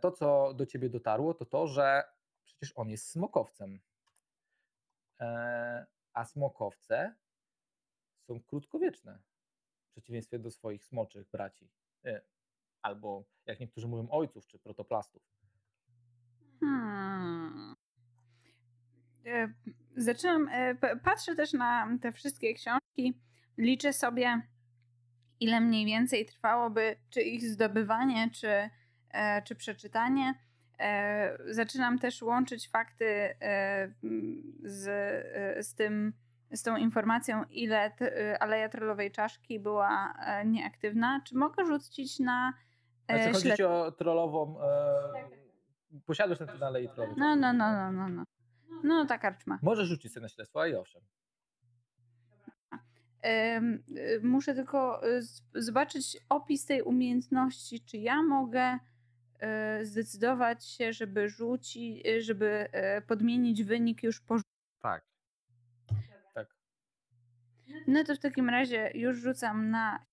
[0.00, 2.02] to, co do ciebie dotarło, to to, że
[2.44, 3.80] przecież on jest smokowcem
[6.12, 7.14] a smokowce
[8.20, 9.18] są krótkowieczne,
[9.88, 11.70] w przeciwieństwie do swoich smoczych braci.
[12.04, 12.22] E,
[12.82, 15.22] albo, jak niektórzy mówią, ojców czy protoplastów.
[16.60, 17.74] Hmm.
[19.26, 19.52] E,
[19.96, 23.20] zaczynam, e, patrzę też na te wszystkie książki,
[23.58, 24.42] liczę sobie,
[25.40, 28.70] ile mniej więcej trwałoby, czy ich zdobywanie, czy,
[29.44, 30.34] czy przeczytanie
[31.46, 33.04] zaczynam też łączyć fakty
[33.40, 33.92] e,
[34.62, 36.12] z, e, z tym,
[36.52, 37.92] z tą informacją, ile
[38.40, 40.14] aleja trollowej czaszki była
[40.44, 41.20] nieaktywna.
[41.24, 42.52] Czy mogę rzucić na.
[43.08, 44.62] Znaczy, chodzi ci o trollową.
[44.62, 47.16] E, posiadłeś na tym alei trollowej.
[47.18, 48.24] No, no, no, no, no, no.
[48.84, 49.58] No, ta karczma.
[49.62, 51.02] Możesz rzucić sobie na śledztwo, a i owszem.
[54.22, 55.00] Muszę tylko
[55.54, 58.89] zobaczyć opis tej umiejętności, czy ja mogę E,
[59.40, 64.36] E, zdecydować się, żeby rzucić, e, żeby e, podmienić wynik już po
[64.80, 65.04] Tak.
[66.34, 66.54] Tak.
[67.86, 70.06] No to w takim razie już rzucam na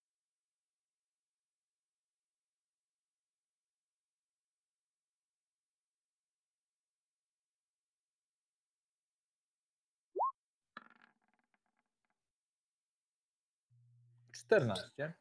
[14.31, 15.13] czternaście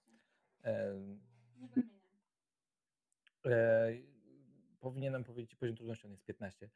[3.46, 3.88] E,
[4.80, 6.70] powinienem powiedzieć, poziom trudności on jest 15.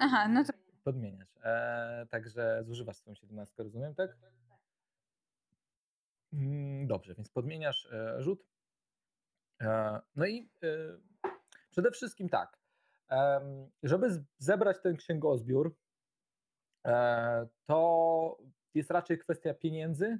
[0.00, 0.52] Aha, no to
[0.84, 1.36] Podmieniasz.
[1.44, 4.16] E, także zużywasz swoją 17, rozumiem, tak?
[6.32, 8.46] Mm, Dobrze, więc podmieniasz e, rzut.
[9.62, 10.68] E, no i e,
[11.70, 12.58] przede wszystkim tak,
[13.82, 15.76] żeby z- zebrać ten księgozbiór,
[16.86, 18.38] e, to
[18.74, 20.18] jest raczej kwestia pieniędzy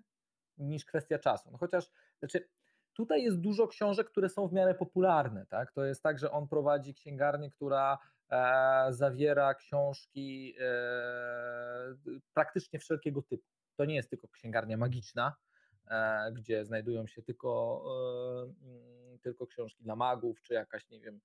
[0.58, 1.50] niż kwestia czasu.
[1.50, 2.48] No chociaż, znaczy,
[2.98, 5.72] tutaj jest dużo książek, które są w miarę popularne, tak?
[5.72, 7.98] To jest tak, że on prowadzi księgarnię, która
[8.30, 10.64] e, zawiera książki e,
[12.34, 13.44] praktycznie wszelkiego typu.
[13.76, 15.36] To nie jest tylko księgarnia magiczna,
[15.90, 17.84] e, gdzie znajdują się tylko,
[19.22, 21.20] tylko książki dla magów, czy jakaś, nie wiem,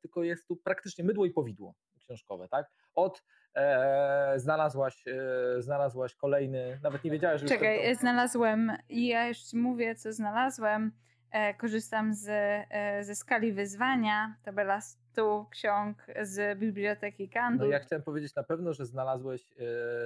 [0.00, 2.66] tylko jest tu praktycznie mydło i powidło książkowe, tak?
[2.94, 3.22] Od
[3.54, 9.28] e, znalazłaś, e, znalazłaś kolejny, nawet nie wiedziałeś, że już czekaj, e, znalazłem i ja
[9.28, 10.92] już ci mówię, co znalazłem.
[11.30, 17.64] E, korzystam z, e, ze skali wyzwania, tabela 100 ksiąg z biblioteki Kandu.
[17.64, 19.54] No ja chciałem powiedzieć na pewno, że znalazłeś e,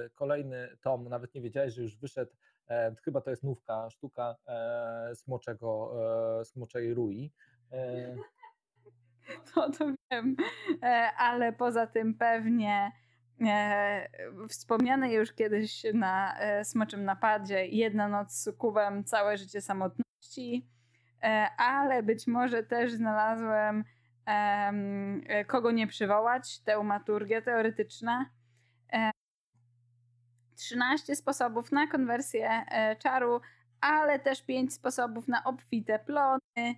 [0.09, 2.31] kolejny tom, nawet nie wiedziałeś, że już wyszedł,
[2.69, 5.91] e, chyba to jest nówka, sztuka e, smoczego,
[6.41, 7.31] e, smoczej rui.
[9.29, 10.35] E, No to wiem,
[10.83, 12.91] E, ale poza tym pewnie
[13.41, 14.09] e,
[14.49, 20.67] wspomniane już kiedyś na e, Smoczym Napadzie Jedna noc z sukubem, całe życie samotności,
[21.57, 23.83] ale być może też znalazłem
[24.25, 28.29] em, Kogo nie przywołać, teumaturgia teoretyczna.
[28.93, 29.11] E,
[30.55, 32.65] 13 sposobów na konwersję
[32.99, 33.41] czaru,
[33.81, 36.75] ale też 5 sposobów na obfite plony,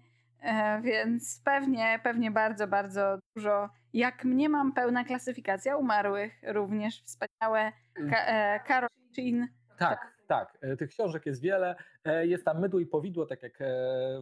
[0.81, 3.69] więc pewnie, pewnie bardzo, bardzo dużo.
[3.93, 7.71] Jak mnie mam pełna klasyfikacja umarłych, również wspaniałe.
[8.09, 9.47] Ka- e, Karol Chin.
[9.77, 11.75] tak, tak, e, tych książek jest wiele.
[12.03, 13.67] E, jest tam mydło i powidło, tak jak e,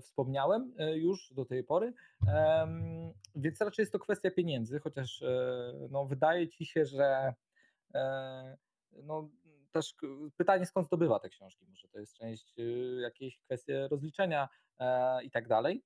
[0.02, 1.94] wspomniałem e, już do tej pory.
[3.36, 5.28] Więc raczej jest to kwestia pieniędzy, chociaż e,
[5.92, 7.34] no, wydaje ci się, że
[7.96, 8.58] e,
[9.04, 9.30] no,
[9.72, 9.96] też
[10.38, 11.66] pytanie, skąd zdobywa te książki.
[11.70, 12.62] Może to jest część e,
[13.02, 15.84] jakiejś kwestie rozliczenia e, i tak dalej.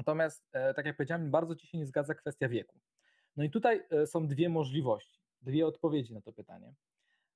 [0.00, 2.80] Natomiast, e, tak jak powiedziałem, bardzo ci się nie zgadza kwestia wieku.
[3.36, 6.74] No i tutaj e, są dwie możliwości, dwie odpowiedzi na to pytanie.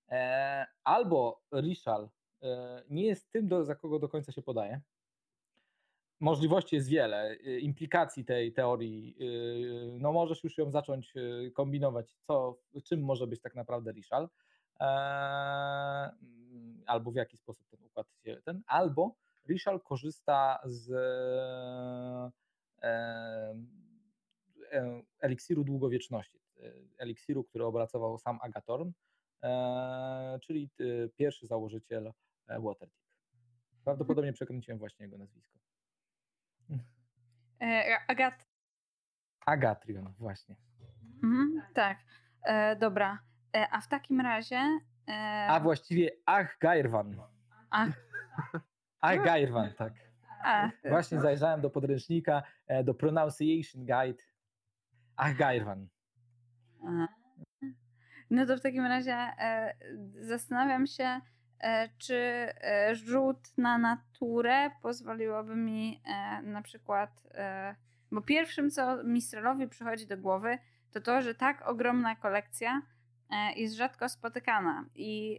[0.09, 2.09] E, Albo Rishal
[2.43, 4.81] e, nie jest tym, do, za kogo do końca się podaje.
[6.21, 9.17] Możliwości jest wiele, implikacji tej teorii.
[10.01, 11.15] No możesz już ją zacząć
[11.55, 14.29] kombinować, co, czym może być tak naprawdę Rishal.
[14.81, 16.15] Mm,
[16.87, 19.17] Albo w jaki sposób ten układ się ten, albo
[19.49, 20.93] Rishal korzysta z
[25.21, 28.91] eliksiru długowieczności, e, eliksiru, który opracował sam Agatorn,
[29.43, 32.13] e, czyli e, pierwszy założyciel
[32.49, 33.01] Waterdeep.
[33.85, 35.59] Prawdopodobnie przekręciłem właśnie jego nazwisko.
[38.09, 38.47] Agat.
[39.47, 40.57] Agatrion, właśnie.
[41.23, 41.99] Mhm, tak.
[42.45, 43.19] E, dobra.
[43.57, 44.81] E, a w takim razie.
[45.09, 45.13] E,
[45.51, 47.17] A właściwie Achgairvan.
[47.71, 47.87] a,
[49.01, 49.93] Achgairvan, tak.
[50.89, 54.23] Właśnie zajrzałem do podręcznika, e, do Pronunciation Guide.
[55.17, 55.89] Achgairvan.
[56.87, 57.09] a.
[58.31, 59.75] No to w takim razie e,
[60.21, 61.21] zastanawiam się,
[61.61, 67.23] e, czy e, rzut na naturę pozwoliłoby mi e, na przykład.
[68.11, 70.59] Bo pierwszym, co Mistralowi przychodzi do głowy,
[70.93, 72.83] to to, że tak ogromna kolekcja
[73.57, 74.85] jest rzadko spotykana.
[74.95, 75.39] I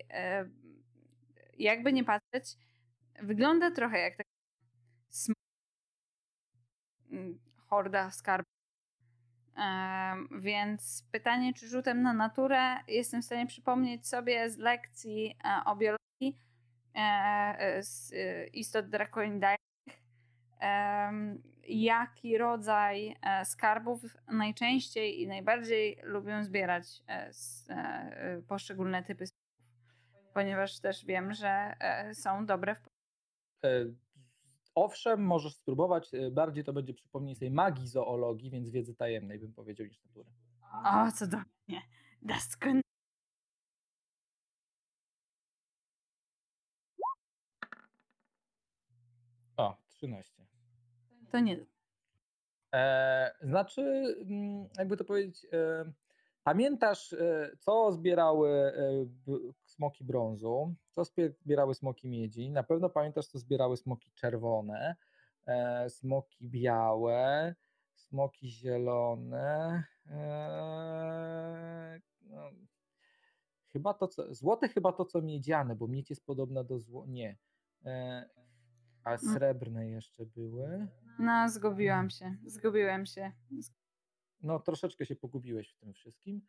[1.57, 2.57] jakby nie patrzeć,
[3.21, 4.34] wygląda trochę jak taka
[7.69, 8.56] horda skarbów.
[10.32, 15.75] Więc pytanie, czy rzutem na naturę jestem w stanie przypomnieć sobie z lekcji e, o
[15.75, 16.39] biologii
[16.95, 18.13] e, e, z
[18.54, 19.58] istot drakonidalnych,
[21.67, 27.04] jaki rodzaj skarbów najczęściej i najbardziej lubią zbierać
[28.47, 29.45] poszczególne typy skarbów.
[30.34, 31.75] Ponieważ też wiem, że
[32.13, 32.82] są dobre w
[34.75, 39.53] Owszem, możesz spróbować, e, bardziej to będzie przypomnieć tej magii zoologii, więc wiedzy tajemnej bym
[39.53, 40.29] powiedział niż natury.
[40.85, 41.81] O, cudownie.
[42.21, 42.81] Doskonale.
[49.57, 50.45] O, 13.
[51.31, 51.65] To nie.
[52.73, 53.81] E, znaczy,
[54.29, 55.91] mm, jakby to powiedzieć, e,
[56.45, 58.73] pamiętasz, e, co zbierały e,
[59.65, 61.03] smoki brązu, co
[61.41, 64.95] zbierały smoki miedzi, na pewno pamiętasz, co zbierały smoki czerwone,
[65.45, 67.55] e, smoki białe,
[67.93, 69.84] smoki zielone,
[72.21, 72.51] no,
[73.73, 77.38] chyba to, co, złote chyba to, co miedziane, bo miedź jest podobna do zło, nie.
[79.03, 80.88] A srebrne jeszcze były.
[81.19, 83.31] No, zgubiłam się, zgubiłem się.
[84.45, 86.41] No, troszeczkę się pogubiłeś w tym wszystkim.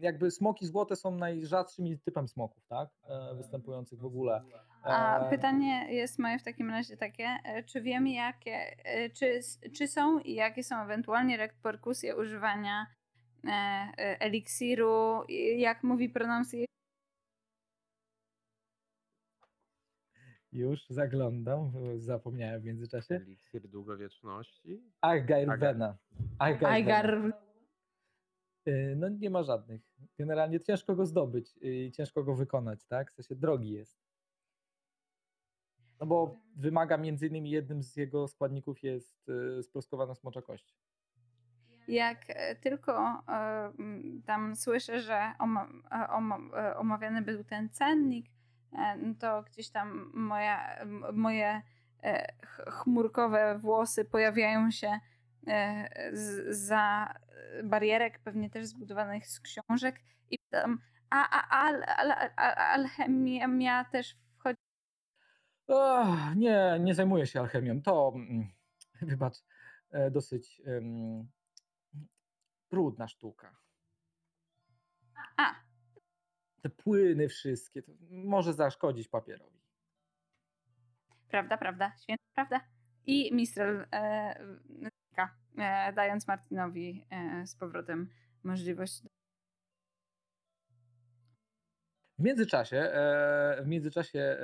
[0.00, 2.88] Jakby smoki złote są najrzadszym typem smoków, tak?
[3.08, 4.42] E, występujących w ogóle.
[4.82, 9.40] A pytanie jest moje w takim razie takie, e, czy wiemy jakie, e, czy,
[9.76, 12.86] czy są i jakie są ewentualnie reperkusje używania
[13.96, 15.22] eliksiru,
[15.56, 16.73] jak mówi pronunciation
[20.54, 23.14] Już zaglądam, zapomniałem w międzyczasie.
[23.14, 24.82] Eliksir długowieczności.
[25.00, 25.96] Argairvena.
[26.38, 27.32] Argairvena.
[28.68, 29.82] Y, No nie ma żadnych.
[30.18, 33.10] Generalnie ciężko go zdobyć i ciężko go wykonać, tak?
[33.10, 34.04] W sensie drogi jest.
[36.00, 40.76] No bo wymaga między innymi jednym z jego składników jest y, sprostowana smocza kość.
[41.88, 42.26] Jak
[42.60, 43.22] tylko
[44.26, 45.68] tam słyszę, że oma,
[46.08, 48.26] oma, e, omawiany był ten cennik,
[49.20, 51.62] to gdzieś tam moja, moje
[52.02, 54.98] e, ch- chmurkowe włosy pojawiają się
[55.46, 55.88] e,
[56.48, 57.14] za
[57.58, 60.78] e, barierek, pewnie też zbudowanych z książek i tam
[61.10, 64.58] a, a, al, al, al, alchemia też wchodzi.
[66.36, 67.82] Nie, nie zajmuję się alchemią.
[67.82, 68.48] To, mm,
[69.02, 69.36] wybacz,
[69.90, 71.28] e, dosyć em,
[72.68, 73.56] trudna sztuka.
[75.36, 75.54] A,
[76.64, 79.60] Te płyny wszystkie, to może zaszkodzić papierowi.
[81.28, 82.60] Prawda, prawda, święta prawda.
[83.06, 84.40] I Mistral e,
[85.58, 88.10] e, dając Martinowi e, z powrotem
[88.44, 89.02] możliwość.
[92.18, 94.38] W międzyczasie, e, w międzyczasie e,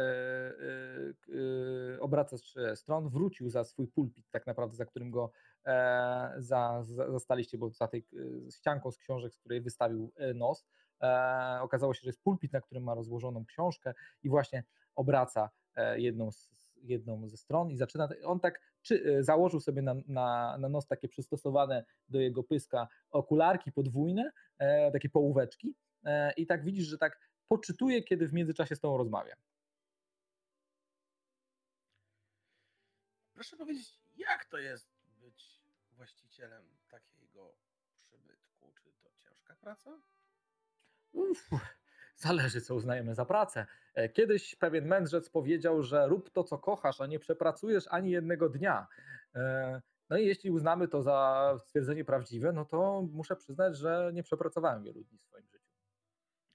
[2.56, 5.32] e, e, stron wrócił za swój pulpit, tak naprawdę, za którym go
[6.36, 8.06] za, za, zastaliście, bo za tej
[8.56, 10.66] ścianką z książek, z której wystawił nos.
[11.02, 16.00] E, okazało się, że jest pulpit, na którym ma rozłożoną książkę i właśnie obraca e,
[16.00, 16.50] jedną, z,
[16.82, 18.08] jedną ze stron i zaczyna.
[18.24, 22.88] On tak czy, e, założył sobie na, na, na nos takie przystosowane do jego pyska
[23.10, 25.74] okularki podwójne, e, takie połóweczki.
[26.04, 29.36] E, I tak widzisz, że tak poczytuje, kiedy w międzyczasie z tobą rozmawia.
[33.34, 37.54] Proszę powiedzieć, jak to jest być właścicielem takiego
[38.02, 38.72] przybytku?
[38.82, 40.00] Czy to ciężka praca?
[41.12, 41.50] Uff,
[42.16, 43.66] zależy, co uznajemy za pracę.
[43.94, 48.48] E, Kiedyś pewien mędrzec powiedział, że rób to, co kochasz, a nie przepracujesz ani jednego
[48.48, 48.86] dnia.
[49.34, 54.22] E, No i jeśli uznamy to za stwierdzenie prawdziwe, no to muszę przyznać, że nie
[54.22, 55.70] przepracowałem wielu dni w swoim życiu.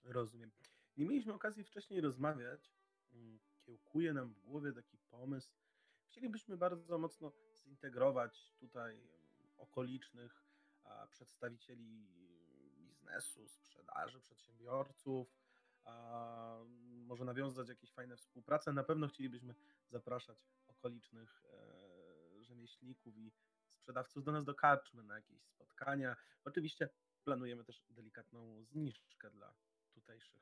[0.04, 0.52] Rozumiem.
[0.98, 2.72] Nie mieliśmy okazji wcześniej rozmawiać.
[3.14, 5.54] Mm, Kiełkuje nam w głowie taki pomysł.
[6.08, 7.32] Chcielibyśmy bardzo mocno
[7.64, 9.10] zintegrować tutaj mm,
[9.58, 10.44] okolicznych
[11.10, 12.08] przedstawicieli
[13.06, 15.28] biznesu, sprzedaży, przedsiębiorców.
[17.06, 18.74] Może nawiązać jakieś fajne współprace.
[18.74, 19.56] Na pewno chcielibyśmy
[19.90, 20.38] zapraszać
[20.68, 23.32] okolicznych e, rzemieślników i
[23.70, 26.16] sprzedawców do nas do karczmy na jakieś spotkania.
[26.46, 26.90] Oczywiście
[27.24, 29.54] planujemy też delikatną zniżkę dla
[29.94, 30.42] tutejszych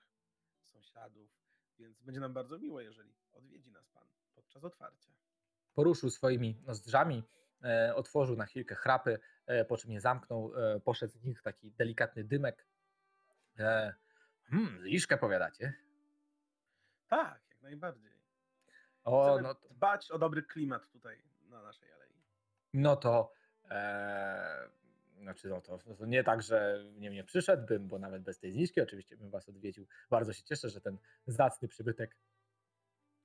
[0.72, 1.30] sąsiadów,
[1.80, 5.12] więc będzie nam bardzo miło, jeżeli odwiedzi nas Pan podczas otwarcia.
[5.74, 7.24] Poruszył swoimi nozdrzami,
[7.96, 12.24] otworzył na chwilkę chrapy, e, po czym je zamknął, e, poszedł z nich taki delikatny
[12.24, 12.66] dymek.
[13.60, 13.94] E,
[14.44, 15.74] hmm, zniżkę powiadacie?
[17.08, 18.14] Tak, jak najbardziej.
[19.04, 22.14] O, Chcemy no to, dbać o dobry klimat tutaj na naszej alei.
[22.74, 23.34] no to
[23.70, 24.70] e,
[25.24, 28.82] znaczy no to, to nie tak, że nie, nie przyszedłbym, bo nawet bez tej zniżki
[28.82, 29.88] oczywiście bym was odwiedził.
[30.10, 30.98] Bardzo się cieszę, że ten
[31.28, 32.18] zacny przybytek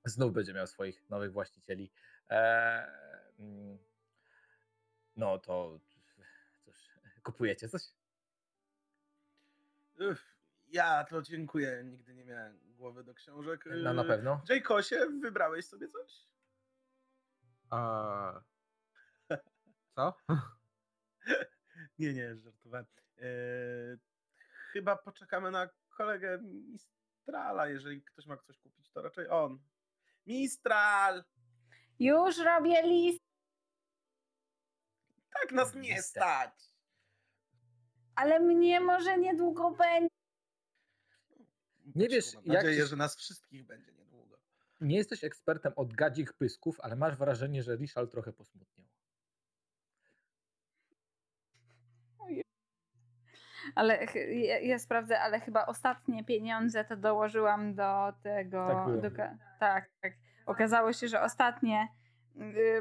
[0.04, 1.90] znów będzie miał swoich nowych właścicieli.
[2.30, 2.86] E,
[3.38, 3.78] mm,
[5.18, 5.80] no to
[6.64, 6.90] cóż,
[7.22, 7.82] kupujecie coś?
[10.10, 10.36] Uff,
[10.68, 13.64] ja to dziękuję, nigdy nie miałem głowy do książek.
[13.82, 14.42] No na Yy, pewno.
[14.48, 16.26] Jaykosie, wybrałeś sobie coś?
[17.70, 18.40] A...
[19.94, 20.14] Co?
[21.98, 22.86] Nie, nie, żartowałem.
[23.16, 23.98] Yy,
[24.72, 27.68] chyba poczekamy na kolegę Mistrala.
[27.68, 29.58] Jeżeli ktoś ma coś kupić, to raczej on.
[30.26, 31.24] Mistral!
[31.98, 33.24] Już robię list,
[35.40, 36.68] Tak nas nie stać!
[38.14, 40.14] ale mnie może niedługo będzie.
[41.94, 44.38] Nie wiesz, Mam jak nadzieję, się- że nas wszystkich będzie niedługo.
[44.80, 48.86] Nie jesteś ekspertem od gadzich pysków, ale masz wrażenie, że Richard trochę posmutniał.
[53.74, 58.66] Ale ja, ja sprawdzę, ale chyba ostatnie pieniądze to dołożyłam do tego.
[58.66, 59.10] Tak do,
[59.60, 60.12] tak, tak.
[60.46, 61.88] Okazało się, że ostatnie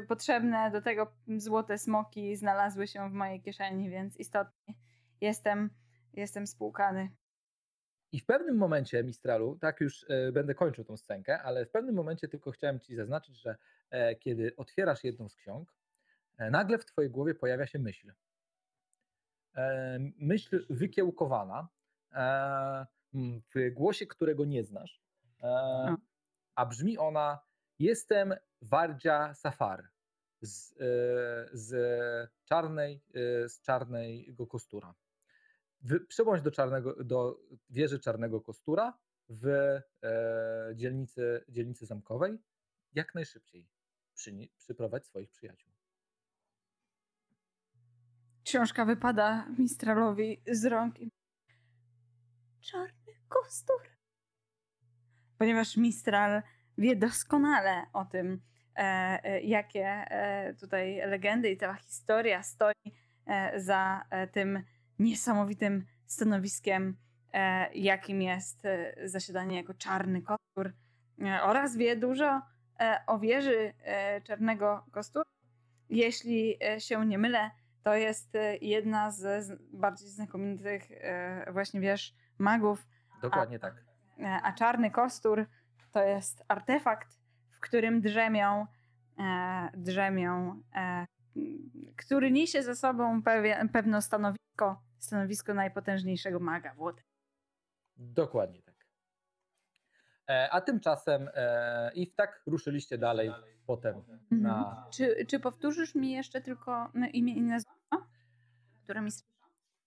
[0.08, 4.74] potrzebne do tego złote smoki znalazły się w mojej kieszeni, więc istotnie
[5.20, 5.70] jestem,
[6.12, 7.10] jestem spłukany.
[8.12, 11.94] I w pewnym momencie, Mistralu, tak już e, będę kończył tą scenkę, ale w pewnym
[11.94, 13.56] momencie tylko chciałem ci zaznaczyć, że
[13.90, 15.74] e, kiedy otwierasz jedną z ksiąg,
[16.38, 18.12] e, nagle w twojej głowie pojawia się myśl.
[19.56, 21.68] E, myśl wykiełkowana,
[23.54, 25.02] w głosie, którego nie znasz,
[26.54, 27.40] a brzmi ona:
[27.78, 29.88] Jestem Wardzia Safar
[30.40, 30.76] z, e,
[31.52, 31.70] z
[32.44, 34.94] czarnej, e, z czarnego kostura.
[36.08, 37.40] Przybądź do, czarnego, do
[37.70, 38.98] wieży Czarnego Kostura
[39.28, 39.82] w e,
[40.74, 42.38] dzielnicy, dzielnicy zamkowej
[42.94, 43.68] jak najszybciej.
[44.14, 45.72] Przyni- przyprowadź swoich przyjaciół.
[48.44, 50.94] Książka wypada Mistralowi z rąk
[52.60, 53.82] czarny kostur.
[55.38, 56.42] Ponieważ Mistral
[56.78, 58.40] wie doskonale o tym,
[58.76, 58.80] e,
[59.24, 62.74] e, jakie e, tutaj legendy i cała historia stoi
[63.56, 64.62] za tym
[64.98, 66.96] niesamowitym stanowiskiem,
[67.74, 68.62] jakim jest
[69.04, 70.72] zasiadanie jako czarny kostur
[71.42, 72.42] oraz wie dużo
[73.06, 73.72] o wieży
[74.24, 75.24] czarnego kostura.
[75.90, 77.50] Jeśli się nie mylę,
[77.82, 80.88] to jest jedna z bardziej znakomitych
[81.52, 82.86] właśnie wież magów,
[83.22, 83.74] Dokładnie tak.
[84.20, 85.46] E, a czarny kostur
[85.92, 87.18] to jest artefakt,
[87.50, 88.66] w którym drzemią,
[89.18, 91.06] e, drzemią e,
[91.96, 97.02] który niesie ze sobą pewie, pewne stanowisko, stanowisko najpotężniejszego maga Włody.
[97.96, 98.74] Dokładnie tak.
[100.28, 103.30] E, a tymczasem e, i tak ruszyliście dalej
[103.66, 104.20] potem Mhm.
[104.30, 104.86] na.
[104.90, 108.06] Czy, czy powtórzysz mi jeszcze tylko no, imię i nazwisko?
[108.84, 109.10] Które mi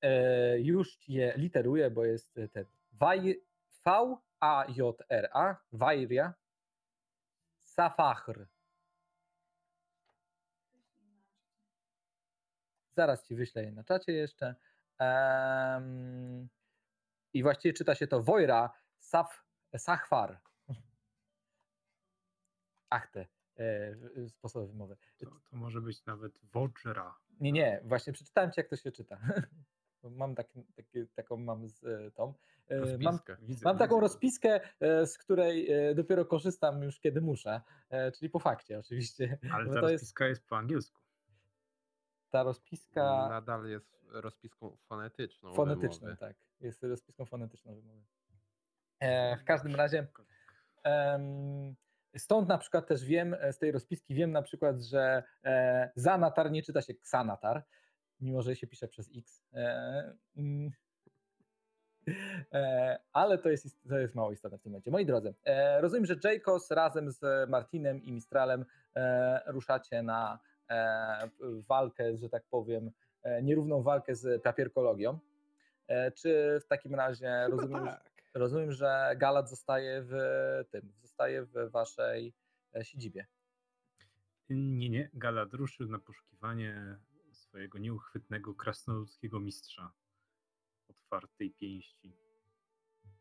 [0.02, 3.42] E, już je literuję, bo jest ten Waj,
[4.42, 6.34] V-A-J-R-A, Wajria
[7.64, 8.48] Safachr.
[12.92, 14.56] Zaraz ci wyślę je na czacie jeszcze.
[15.00, 16.50] Em,
[17.34, 19.44] I właściwie czyta się to Wojra Saf,
[19.78, 20.42] Sachwar.
[22.90, 23.28] Ach te
[23.58, 24.98] e, sposoby wymowy.
[25.18, 27.18] To, to może być nawet Wodżera.
[27.40, 29.20] Nie, nie, właśnie przeczytałem ci, jak to się czyta.
[30.04, 32.34] Mam taki, taki, taką mam z e, tą.
[32.70, 33.20] e, Mam,
[33.64, 34.02] mam taką widzę.
[34.02, 37.62] rozpiskę, e, z której dopiero korzystam już kiedy muszę,
[38.18, 39.38] czyli po fakcie oczywiście.
[39.54, 41.00] Ale ta to jest rozpiska jest po angielsku.
[42.30, 45.54] ta rozpiska Nadal jest rozpiską fonetyczną.
[45.54, 46.18] fonetyczną, wymowy.
[46.18, 46.36] tak.
[46.60, 48.02] Jest rozpiską fonetyczną wymowy.
[49.42, 50.08] W każdym razie
[52.18, 56.64] stąd na przykład też wiem, z tej rozpiski wiem na przykład, że e, zanatar nie
[56.64, 57.64] czyta się ksanatar,
[58.22, 59.44] mimo że się pisze przez x.
[59.54, 60.72] E, mm,
[62.54, 64.92] e, ale to jest, to jest mało istotne w tym momencie.
[64.92, 68.66] Moi drodzy, e, rozumiem, że Jacos razem z Martinem i Mistralem
[68.96, 71.30] e, ruszacie na e,
[71.68, 72.92] walkę, że tak powiem,
[73.24, 75.20] e, nierówną walkę z papierkologią.
[75.88, 78.12] E, czy w takim razie Chyba rozumiem, że- tak.
[78.34, 80.14] rozumiem, że Galat zostaje w
[80.72, 82.34] tym, zostaje w waszej
[82.82, 83.26] siedzibie.
[84.50, 85.10] Nie, nie.
[85.14, 86.96] Galad ruszył na poszukiwanie
[87.52, 89.94] swojego nieuchwytnego krasnoludzkiego mistrza
[90.88, 92.18] otwartej pięści.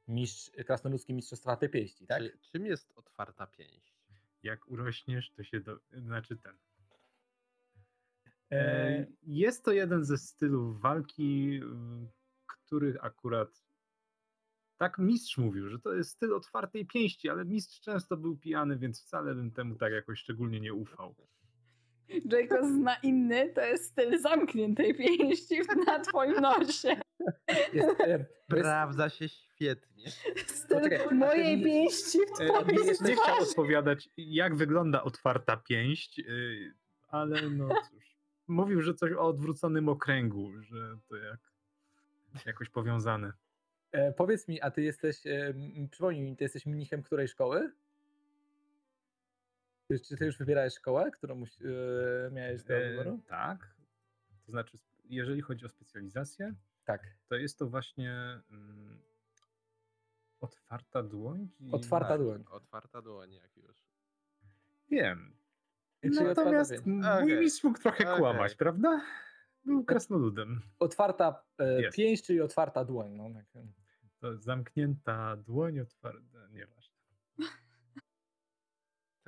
[0.08, 2.22] Mistrz, krasnoludzki mistrzostwa tej pięści, tak?
[2.22, 3.94] Czy, czym jest otwarta pięść?
[4.42, 5.80] Jak urośniesz, to się do...
[5.92, 6.58] Znaczy ten.
[8.50, 11.60] E, Jest to jeden ze stylów walki,
[12.46, 13.64] których akurat
[14.76, 19.02] tak mistrz mówił, że to jest styl otwartej pięści, ale mistrz często był pijany, więc
[19.02, 21.14] wcale bym temu tak jakoś szczególnie nie ufał.
[22.24, 26.96] Jacobs zna inny, to jest styl zamkniętej pięści na twoim nosie.
[27.72, 30.11] jest, e, Sprawdza się świetnie.
[30.46, 35.56] Styl Poczekaj, mojej ten- pięści w E, twoim Nie, nie chciał odpowiadać, jak wygląda otwarta
[35.56, 36.74] pięść, y,
[37.08, 38.16] ale no cóż.
[38.48, 41.38] Mówił, że coś o odwróconym okręgu, że to jak
[42.46, 43.32] jakoś powiązane.
[43.92, 45.54] e, powiedz mi, a ty jesteś, e,
[45.90, 47.72] przypomnij mi, ty jesteś mnichem której szkoły?
[49.99, 53.20] Czy- ty już wybierałeś szkołę, którą e, miałeś do E, wyboru?
[53.28, 53.74] tak.
[54.47, 57.03] To znaczy, jeżeli chodzi o specjalizację, Tak.
[57.28, 59.01] to jest to właśnie mm,
[60.41, 61.49] otwarta dłoń.
[61.61, 62.45] i- Otwarta Tak, dłoń.
[62.51, 63.84] Otwarta dłoń, jak już.
[64.91, 65.36] Wiem.
[66.03, 66.86] Czyli Natomiast pięść.
[67.20, 68.18] mój mistrz mógł trochę Okej.
[68.18, 69.01] kłamać, prawda?
[69.64, 70.61] Był krasnoludem.
[70.78, 73.11] Otwarta e, pięść, czyli otwarta dłoń.
[73.12, 73.62] No, tak.
[74.20, 76.74] To zamknięta dłoń, otwarta, nieważne.
[76.76, 76.79] Tak,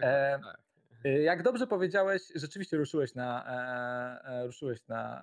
[0.03, 0.57] E, tak.
[1.05, 3.45] E, Jak dobrze powiedziałeś, rzeczywiście ruszyłeś na,
[4.25, 5.23] e, e, ruszyłeś na,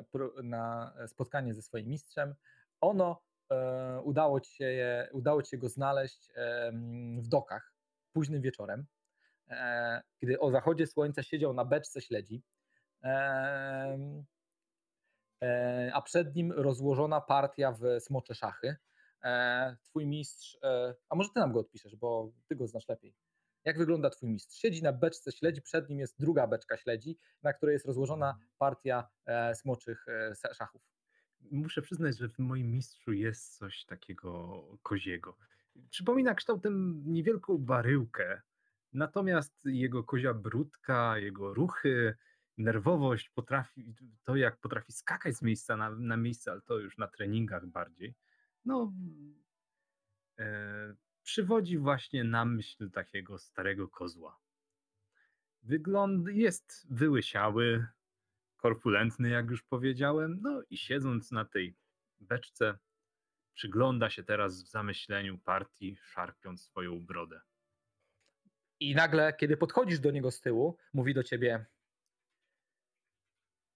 [0.00, 2.34] e, na spotkanie ze swoim mistrzem.
[2.80, 3.22] Ono
[3.52, 6.72] e, udało ci się, je, udało ci się go znaleźć e,
[7.18, 7.74] w dokach
[8.12, 8.86] późnym wieczorem,
[9.50, 12.42] e, gdy o zachodzie słońca siedział na beczce śledzi,
[13.04, 13.98] e,
[15.42, 18.76] e, a przed nim rozłożona partia w smocze szachy.
[19.24, 23.14] e, twój mistrz, e, a może ty nam go odpiszesz, bo ty go znasz lepiej.
[23.68, 24.56] Jak wygląda twój mistrz?
[24.58, 29.08] Siedzi na beczce śledzi, przed nim jest druga beczka śledzi, na której jest rozłożona partia
[29.26, 30.82] e, smoczych e, szachów.
[31.50, 35.36] Muszę przyznać, że w moim mistrzu jest coś takiego koziego.
[35.90, 38.42] Przypomina kształtem niewielką baryłkę,
[38.92, 42.16] natomiast jego kozia brudka, jego ruchy,
[42.58, 43.94] nerwowość, potrafi,
[44.24, 48.14] to jak potrafi skakać z miejsca na, na miejsce, ale to już na treningach bardziej,
[48.64, 48.92] no
[50.38, 50.94] e,
[51.28, 54.40] przywodzi właśnie na myśl takiego starego kozła.
[55.62, 57.86] Wygląd jest wyłysiały,
[58.56, 61.76] korpulentny, jak już powiedziałem, no i siedząc na tej
[62.20, 62.78] beczce,
[63.54, 67.40] przygląda się teraz w zamyśleniu partii, szarpiąc swoją brodę.
[68.80, 71.66] I nagle, kiedy podchodzisz do niego z tyłu, mówi do ciebie: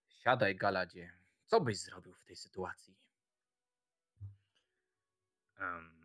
[0.08, 1.12] Siadaj, Galadzie.
[1.44, 2.96] Co byś zrobił w tej sytuacji?
[5.60, 6.01] Um,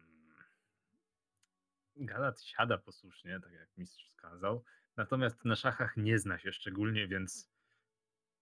[2.00, 4.64] Galat siada posłusznie, tak jak mistrz wskazał,
[4.98, 7.50] natomiast na szachach nie zna się szczególnie, więc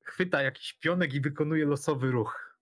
[0.02, 2.58] chwyta jakiś pionek i wykonuje losowy ruch.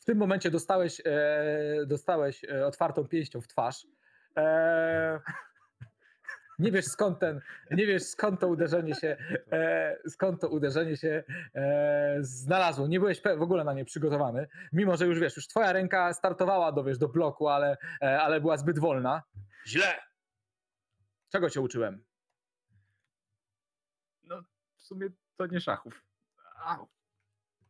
[0.00, 3.86] W tym momencie dostałeś, e, dostałeś e, otwartą pięścią w twarz.
[4.36, 5.20] E,
[6.58, 9.16] nie wiesz skąd ten, nie wiesz skąd to uderzenie się,
[9.52, 11.24] e, skąd to uderzenie się
[11.54, 12.86] e, znalazło.
[12.86, 16.72] Nie byłeś w ogóle na nie przygotowany, mimo że już wiesz, już twoja ręka startowała
[16.72, 19.22] do, wiesz, do bloku, ale, e, ale była zbyt wolna.
[19.66, 20.02] Źle!
[21.32, 22.04] Czego cię uczyłem?
[24.22, 24.42] No,
[24.76, 26.04] w sumie to nie szachów.
[26.56, 26.88] Au.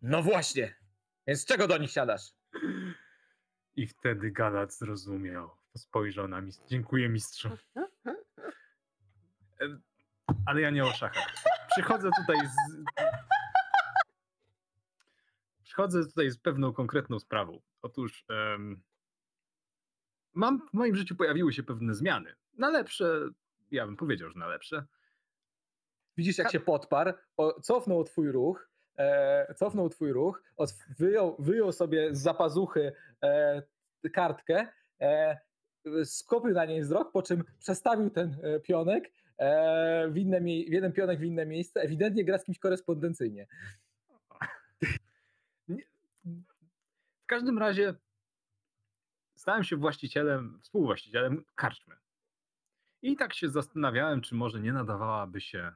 [0.03, 0.75] No właśnie.
[1.27, 2.35] Więc czego do nich siadasz?
[3.77, 5.51] I wtedy Galat zrozumiał.
[5.77, 6.65] Spojrzał na mistrz.
[6.69, 7.59] Dziękuję mistrzu.
[10.47, 11.33] Ale ja nie o szachach.
[11.71, 12.85] Przychodzę tutaj z...
[15.63, 17.63] Przychodzę tutaj z pewną konkretną sprawą.
[17.83, 18.83] Otóż um,
[20.35, 22.35] mam, w moim życiu pojawiły się pewne zmiany.
[22.59, 23.29] Na lepsze,
[23.71, 24.85] ja bym powiedział, że na lepsze.
[26.17, 27.13] Widzisz, jak się podparł,
[27.63, 28.69] cofnął twój ruch,
[28.99, 33.63] e, cofnął twój ruch, od, wyjął, wyjął sobie z zapazuchy e,
[34.13, 34.67] kartkę,
[35.01, 35.39] e,
[36.05, 40.93] skopił na niej wzrok, po czym przestawił ten e, pionek e, w, inne, w jeden
[40.93, 41.81] pionek w inne miejsce.
[41.81, 43.47] Ewidentnie gra z kimś korespondencyjnie.
[47.23, 47.95] W każdym razie
[49.43, 51.97] stałem się właścicielem, współwłaścicielem karczmy.
[53.03, 55.73] I tak się zastanawiałem, czy może nie nadawałaby się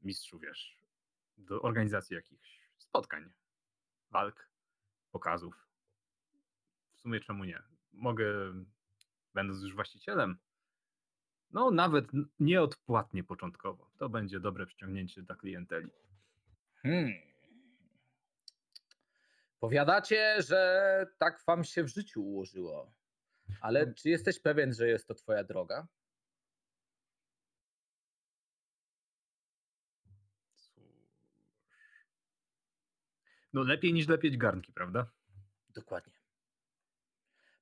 [0.00, 0.78] mistrzu, wiesz,
[1.36, 3.32] do organizacji jakichś spotkań,
[4.10, 4.48] walk,
[5.10, 5.66] pokazów.
[6.92, 7.62] W sumie czemu nie?
[7.92, 8.26] Mogę,
[9.34, 10.38] będąc już właścicielem,
[11.50, 12.06] no nawet
[12.40, 13.90] nieodpłatnie początkowo.
[13.98, 15.90] To będzie dobre przyciągnięcie dla klienteli.
[16.82, 17.31] Hmm.
[19.62, 22.94] Powiadacie, że tak wam się w życiu ułożyło.
[23.60, 23.94] Ale no.
[23.94, 25.86] czy jesteś pewien, że jest to twoja droga?
[33.52, 35.06] No lepiej niż lepieć garnki, prawda?
[35.68, 36.12] Dokładnie.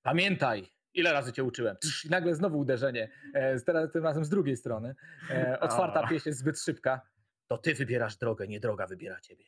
[0.02, 1.76] Pamiętaj, ile razy cię uczyłem.
[2.04, 4.94] I nagle znowu uderzenie, e, teraz tym razem z drugiej strony.
[5.30, 7.00] E, otwarta pieśń jest zbyt szybka.
[7.46, 9.44] To ty wybierasz drogę, nie droga wybiera ciebie.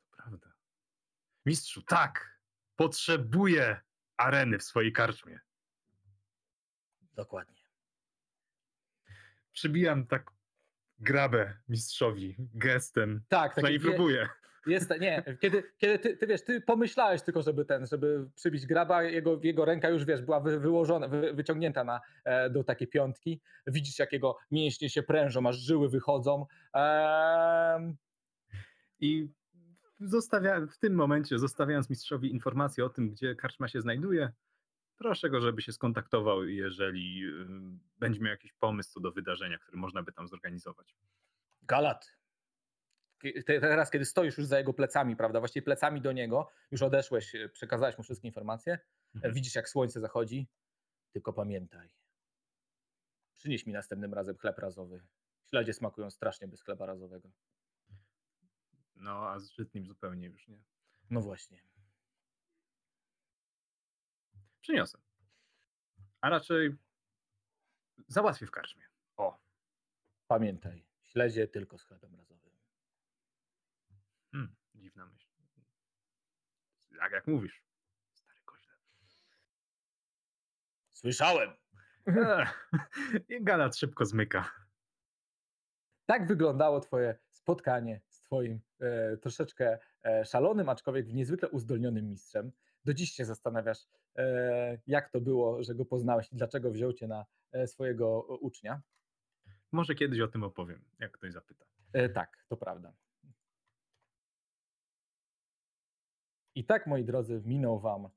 [0.00, 0.50] To prawda.
[1.46, 2.40] Mistrzu, tak.
[2.76, 3.80] Potrzebuję
[4.16, 5.40] areny w swojej karczmie.
[7.14, 7.60] Dokładnie.
[9.52, 10.30] Przybijam tak
[10.98, 13.22] grabę mistrzowi gestem.
[13.28, 13.70] Tak, tak.
[13.70, 14.28] I próbuję.
[14.66, 19.02] Jest, nie, kiedy, kiedy ty, ty, wiesz, ty pomyślałeś tylko, żeby ten, żeby przybić graba,
[19.02, 23.40] jego, jego ręka już, wiesz, była wy, wyłożona, wy, wyciągnięta na, e, do takiej piątki.
[23.66, 26.46] Widzisz, jak jego mięśnie się prężą, aż żyły wychodzą.
[26.74, 27.96] Ehm...
[29.00, 29.28] I
[30.00, 34.32] zostawia, w tym momencie, zostawiając mistrzowi informację o tym, gdzie karczma się znajduje,
[34.96, 37.46] proszę go, żeby się skontaktował, jeżeli y,
[37.98, 40.96] będzie miał jakiś pomysł co do wydarzenia, które można by tam zorganizować.
[41.62, 42.20] Galat,
[43.46, 47.48] teraz, kiedy stoisz już za jego plecami, prawda, właściwie plecami do niego, już odeszłeś, e,
[47.48, 48.80] przekazałeś mu wszystkie informacje, e,
[49.14, 49.34] mhm.
[49.34, 50.48] widzisz jak słońce zachodzi,
[51.12, 51.88] tylko pamiętaj,
[53.36, 55.02] przynieś mi następnym razem chleb razowy.
[55.50, 57.30] Śledzie smakują strasznie bez chleba razowego.
[59.00, 60.62] No, a z żytnim zupełnie już nie.
[61.10, 61.62] No właśnie.
[64.60, 64.98] Przyniosę.
[66.20, 66.76] A raczej
[68.08, 68.88] załatwię w karczmie.
[69.16, 69.40] O.
[70.26, 72.50] Pamiętaj, śledzie tylko z chlebem razowym.
[74.32, 75.30] Hmm, dziwna myśl.
[76.90, 77.64] Jak, jak mówisz,
[78.14, 78.74] stary koźle.
[80.90, 81.56] Słyszałem.
[83.28, 84.52] I Galat szybko zmyka.
[86.06, 88.00] Tak wyglądało twoje spotkanie
[88.30, 92.52] z twoim e, troszeczkę e, szalonym, aczkolwiek niezwykle uzdolnionym mistrzem.
[92.84, 97.08] do dziś się zastanawiasz, e, jak to było, że go poznałeś i dlaczego wziął cię
[97.08, 98.82] na e, swojego ucznia.
[99.72, 101.64] Może kiedyś o tym opowiem, jak ktoś zapyta.
[101.92, 102.92] E, tak, to prawda.
[106.54, 108.08] I tak, moi drodzy, minął wam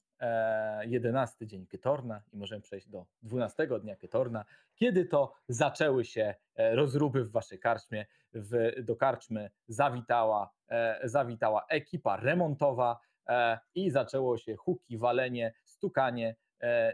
[0.81, 4.45] jedenasty dzień Kytorna i możemy przejść do dwunastego dnia Kytorna,
[4.75, 8.05] kiedy to zaczęły się rozruby w waszej karczmie.
[8.33, 10.51] W, do karczmy zawitała,
[11.03, 12.99] zawitała ekipa remontowa
[13.75, 16.35] i zaczęło się huki, walenie, stukanie.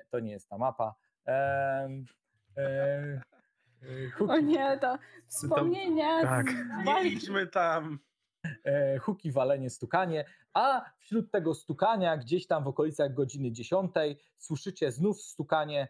[0.09, 0.95] To nie jest ta mapa.
[4.17, 4.31] Huki.
[4.31, 6.21] O nie, to wspomnienia.
[6.21, 6.45] tak.
[6.85, 7.99] Nie idźmy tam.
[9.01, 13.91] Huki, walenie, stukanie, a wśród tego stukania, gdzieś tam w okolicach godziny 10,
[14.37, 15.87] słyszycie znów stukanie,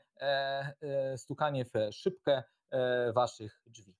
[1.15, 2.43] stukanie w szybkę
[3.15, 3.95] waszych drzwi.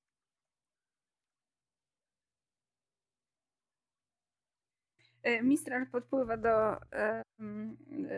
[5.43, 6.77] Mistral podpływa do.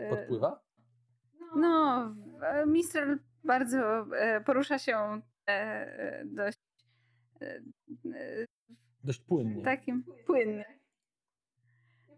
[0.09, 0.63] Podpływa?
[1.55, 2.15] No,
[2.67, 4.05] Mistral bardzo
[4.45, 5.21] porusza się
[6.25, 6.59] dość.
[9.03, 9.63] Dość płynnie.
[9.63, 10.65] Takim płynnie.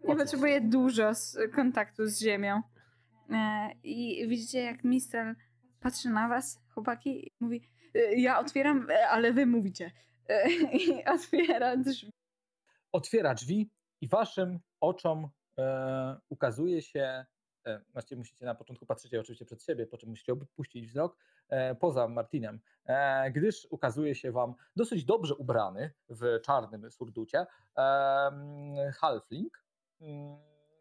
[0.08, 1.12] Nie potrzebuje dużo
[1.54, 2.62] kontaktu z ziemią.
[3.82, 5.36] I widzicie, jak Mistral
[5.80, 7.68] patrzy na was, chłopaki, i mówi:
[8.16, 9.90] Ja otwieram, ale wy mówicie.
[10.72, 12.10] I otwiera drzwi.
[12.92, 13.70] Otwiera drzwi
[14.00, 15.28] i waszym oczom
[15.58, 17.24] e, ukazuje się,
[17.66, 21.20] e, właściwie musicie na początku patrzeć oczywiście przed siebie, po czym musicie opuścić wzrok e,
[21.80, 27.46] poza Martinem, e, gdyż ukazuje się wam dosyć dobrze ubrany w czarnym surducie
[27.78, 29.64] e, halfling,
[30.00, 30.36] mm,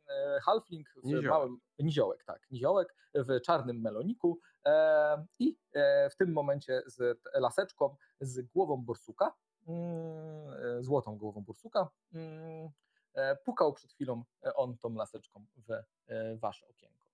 [0.09, 1.29] e, halfling w Niziołek.
[1.29, 7.95] małym, niziołek, tak, niziołek w czarnym meloniku e, i e, w tym momencie z laseczką
[8.19, 9.33] z głową borsuka,
[9.67, 12.69] mm, e, złotą głową borsuka, mm,
[13.13, 17.07] e, pukał przed chwilą e, on tą laseczką w e, wasze okienko.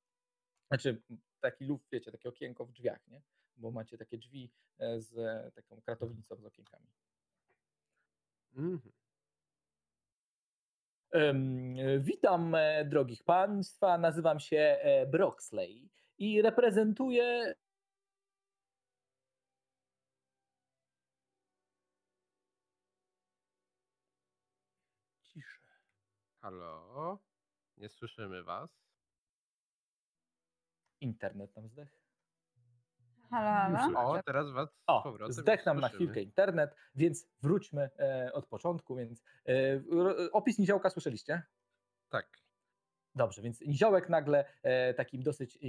[0.67, 1.01] Znaczy
[1.41, 3.21] taki luf, wiecie, takie okienko w drzwiach, nie?
[3.59, 6.87] Bo macie takie drzwi e, z e, taką kratownicą z okienkami.
[8.55, 8.91] Mhm.
[11.99, 17.55] Witam e, drogich państwa, nazywam się Broxley i reprezentuję
[25.23, 25.59] Ciszę.
[26.41, 27.19] Halo?
[27.77, 28.89] Nie słyszymy was?
[31.01, 32.08] internet nam zdech.
[33.31, 34.09] Halo, halo.
[34.11, 38.45] O, teraz was z O, powrotem zdech nam na chwilkę internet, więc wróćmy e, od
[38.47, 41.41] początku, więc e, ro- opis niziołka słyszeliście?
[42.09, 42.27] Tak.
[43.15, 45.59] Dobrze, więc niziołek nagle e, takim dosyć e,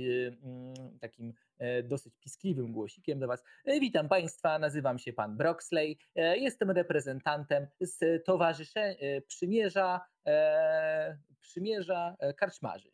[0.43, 3.45] mm, takim e, dosyć piskliwym głosikiem do was.
[3.65, 11.19] E, witam państwa, nazywam się pan Broxley, e, jestem reprezentantem z towarzysze e, przymierza e,
[11.41, 12.91] przymierza e, karczmarzy.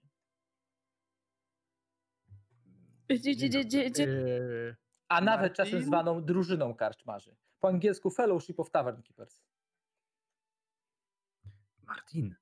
[3.11, 4.07] Dzie, dzie, dzie, dzie, dzie.
[5.09, 7.36] A nawet czasem zwaną drużyną karczmarzy.
[7.61, 9.42] Po angielsku Fellowship of Tavern Keepers.
[11.82, 12.34] Martin,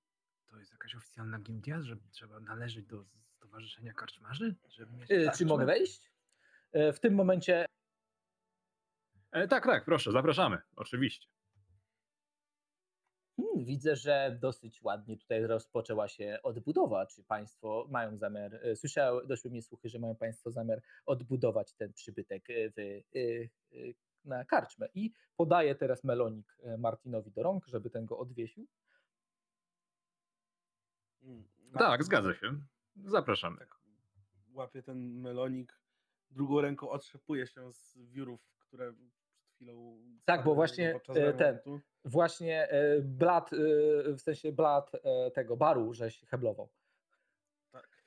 [0.46, 3.04] to jest jakaś oficjalna gildia, że trzeba należeć do
[3.36, 4.54] Stowarzyszenia Karczmarzy?
[4.68, 6.10] Żeby mieć E, Czy mogę wejść?
[6.72, 7.66] E, W tym momencie
[9.30, 10.58] E, tak, tak, proszę, zapraszamy.
[10.76, 11.28] Oczywiście.
[13.36, 17.06] Hmm, widzę, że dosyć ładnie tutaj rozpoczęła się odbudowa.
[17.06, 21.92] Czy Państwo mają zamiar, e, słyszałem, doszły mnie słuchy, że mają Państwo zamiar odbudować ten
[21.92, 23.78] przybytek e, w, e,
[24.24, 24.88] na karczmę.
[24.94, 28.66] I podaję teraz melonik Martinowi do rąk, żeby ten go odwiesił.
[31.22, 31.44] Mm,
[31.78, 32.60] Tak, zgadza się.
[33.04, 33.58] Zapraszamy.
[33.58, 33.84] Tak
[34.54, 35.80] łapie ten melonik,
[36.30, 38.94] drugą ręką otrzepuje się z wiórów, które
[39.64, 39.98] chwilą...
[40.24, 41.80] Tak, bo właśnie, e, ten-.
[42.04, 43.56] Właśnie e, blat, e,
[44.12, 44.92] w sensie blat
[45.34, 46.68] tego baru, żeś heblował.
[47.70, 48.04] Tak.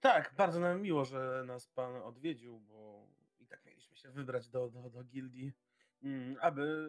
[0.00, 3.06] Tak, bardzo nam miło, że nas pan odwiedził, bo
[3.38, 5.52] i tak mieliśmy się wybrać do, do, do gildii,
[6.02, 6.88] mm, aby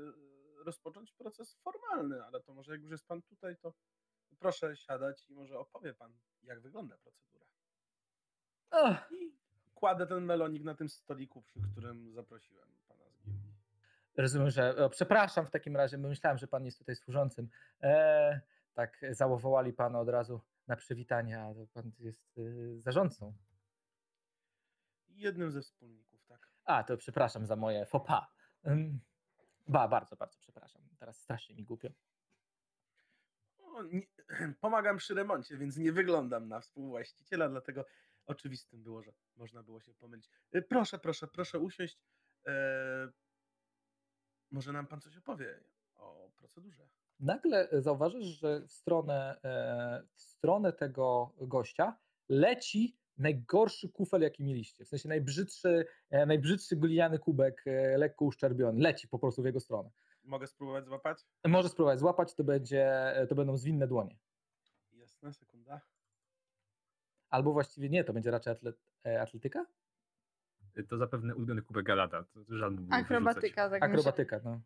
[0.65, 3.73] rozpocząć proces formalny, ale to może jak już jest pan tutaj, to
[4.39, 6.13] proszę siadać i może opowie pan,
[6.43, 7.45] jak wygląda procedura.
[8.71, 9.35] Ach, I
[9.73, 12.80] kładę ten melonik na tym stoliku, przy którym zaprosiłem.
[14.21, 14.75] Rozumiem, że.
[14.75, 17.49] O, przepraszam w takim razie, myślałem, że pan jest tutaj służącym.
[17.81, 18.41] E,
[18.73, 23.33] tak, zawołali pana od razu na przywitanie, a pan jest e, zarządcą.
[25.09, 26.47] Jednym ze wspólników, tak.
[26.65, 28.23] A, to przepraszam za moje faux pas.
[28.67, 28.99] Ym,
[29.67, 30.81] Ba, bardzo, bardzo przepraszam.
[30.99, 31.89] Teraz strasznie mi głupio.
[33.59, 34.01] O, nie,
[34.61, 37.85] pomagam przy remoncie, więc nie wyglądam na współwłaściciela, dlatego
[38.25, 40.29] oczywistym było, że można było się pomylić.
[40.55, 41.99] Y, Proszę, proszę, proszę usiąść.
[42.47, 42.51] E,
[44.51, 45.59] może nam pan coś opowie
[45.95, 46.87] o procedurze.
[47.19, 51.97] Nagle zauważysz, że w stronę, e, w stronę tego gościa
[52.29, 54.85] leci najgorszy kufel, jaki mieliście.
[54.85, 58.81] W sensie najbrzydszy, e, najbrzydszy gliniany kubek, e, lekko uszczerbiony.
[58.81, 59.89] Leci po prostu w jego stronę.
[60.23, 61.25] Mogę spróbować złapać?
[61.45, 64.17] Może spróbować złapać, to, będzie, to będą zwinne dłonie.
[64.91, 65.81] Jasne, sekunda.
[67.29, 68.75] Albo właściwie nie, to będzie raczej atlet,
[69.19, 69.65] atletyka?
[70.89, 72.23] To zapewne ulubiony kubek Galada.
[72.23, 72.87] To żal mu.
[72.91, 74.61] Akrobatyka, tak Akrobatyka, no.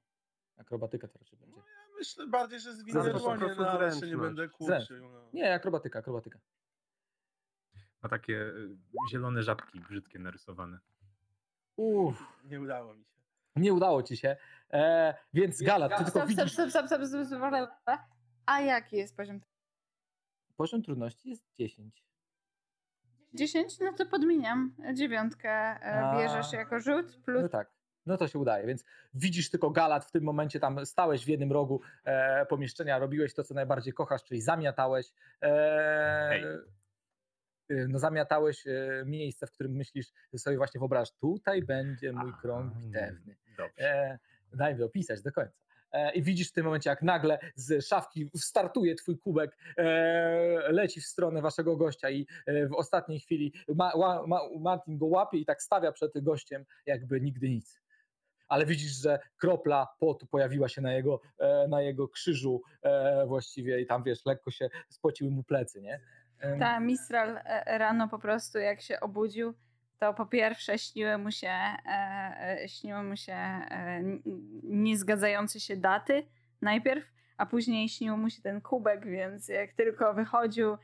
[0.57, 1.55] Akrobatyka to raczej będzie.
[1.57, 4.97] No ja myślę bardziej, że po dłonie, no, ale się nie będę kurczył.
[5.01, 5.29] No.
[5.33, 6.39] Nie, akrobatyka, akrobatyka.
[8.01, 8.77] Ma takie y,
[9.11, 10.79] zielone żabki brzydkie narysowane.
[11.75, 13.11] Uff, Nie udało mi się.
[13.55, 14.37] nie udało ci się.
[14.73, 16.53] E, więc Galat, ty tylko Stop, stop, widzisz.
[16.53, 17.99] stop, stop, stop, stop, stop, stop.
[18.45, 19.39] A jaki jest poziom?
[20.55, 22.03] Poziom trudności jest 10.
[23.36, 23.79] 10?
[23.79, 24.75] No to podmieniam.
[24.93, 26.17] Dziewiątkę e, A.
[26.17, 27.75] bierzesz jako rzut plus No tak.
[28.05, 28.83] No to się udaje, więc
[29.13, 33.43] widzisz tylko Galat w tym momencie, tam stałeś w jednym rogu e, pomieszczenia, robiłeś to,
[33.43, 35.13] co najbardziej kochasz, czyli zamiatałeś.
[35.41, 36.43] E, Hej.
[37.71, 42.41] y, no zamiatałeś e, miejsce, w którym myślisz, sobie właśnie wyobrażasz, tutaj będzie mój A,
[42.41, 43.36] krąg bitewny.
[43.57, 43.79] Dobrze.
[43.79, 44.19] E,
[44.53, 45.65] daj mi opisać do końca.
[45.95, 49.83] E, I widzisz w tym momencie, jak nagle z szafki startuje twój kubek, e,
[50.71, 53.53] leci w stronę waszego gościa i e, w ostatniej chwili
[54.59, 57.81] Martin go łapie i tak stawia przed gościem, jakby nigdy nic.
[58.47, 61.21] Ale widzisz, że kropla potu pojawiła się na jego,
[61.69, 62.61] na jego krzyżu
[63.27, 65.99] właściwie i tam wiesz, lekko się spociły mu plecy, nie?
[66.59, 69.53] Ta Mistral rano po prostu jak się obudził,
[70.05, 74.01] to po pierwsze śniły mu się, e, e, śniły mu się e,
[74.63, 76.27] niezgadzające się daty
[76.61, 77.05] najpierw,
[77.37, 80.77] a później śnił mu się ten kubek, więc jak tylko wychodził,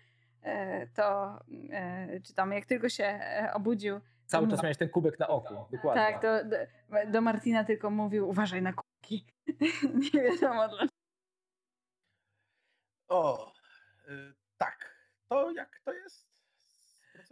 [0.43, 1.39] e, to
[1.71, 3.19] e, czy tam jak tylko się
[3.53, 6.01] obudził, Cały to czas miałeś ten kubek na oku, dokładnie.
[6.03, 9.25] tak, do, do, do Martina tylko mówił uważaj na kubki.
[10.13, 10.91] Nie wiadomo dlaczego.
[13.07, 13.53] O,
[14.07, 14.95] y, tak.
[15.29, 16.30] To jak to jest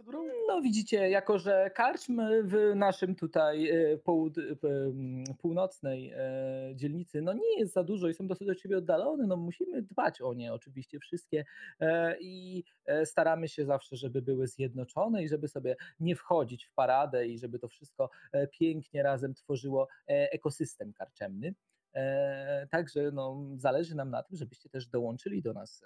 [0.04, 0.34] procedurą?
[0.48, 7.22] No widzicie, jako że karczm w naszym tutaj e, połud- p- m, północnej e, dzielnicy,
[7.22, 10.34] no nie jest za dużo i są dosyć od siebie oddalone, no musimy dbać o
[10.34, 11.44] nie oczywiście wszystkie
[11.80, 16.72] e, i e, staramy się zawsze, żeby były zjednoczone i żeby sobie nie wchodzić w
[16.74, 21.54] paradę i żeby to wszystko e, pięknie razem tworzyło e, ekosystem karczemny.
[21.94, 25.84] E, Także no, zależy nam na tym, żebyście też dołączyli do nas.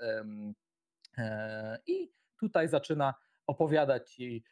[1.19, 2.11] e, I
[2.41, 3.15] tutaj zaczyna
[3.47, 4.45] opowiadać ci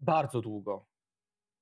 [0.00, 0.86] bardzo długo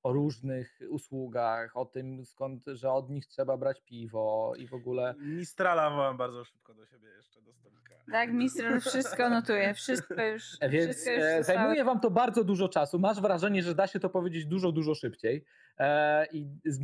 [0.03, 5.15] o różnych usługach, o tym skąd, że od nich trzeba brać piwo i w ogóle.
[5.19, 7.93] Mistrala wołam bardzo szybko do siebie jeszcze do stolika.
[8.11, 12.43] Tak, Mistral wszystko notuje, wszystko już, E, Więc wszystko już e, zajmuje wam to bardzo
[12.43, 12.99] dużo czasu.
[12.99, 15.45] Masz wrażenie, że da się to powiedzieć dużo, dużo szybciej
[15.77, 16.81] e, i z,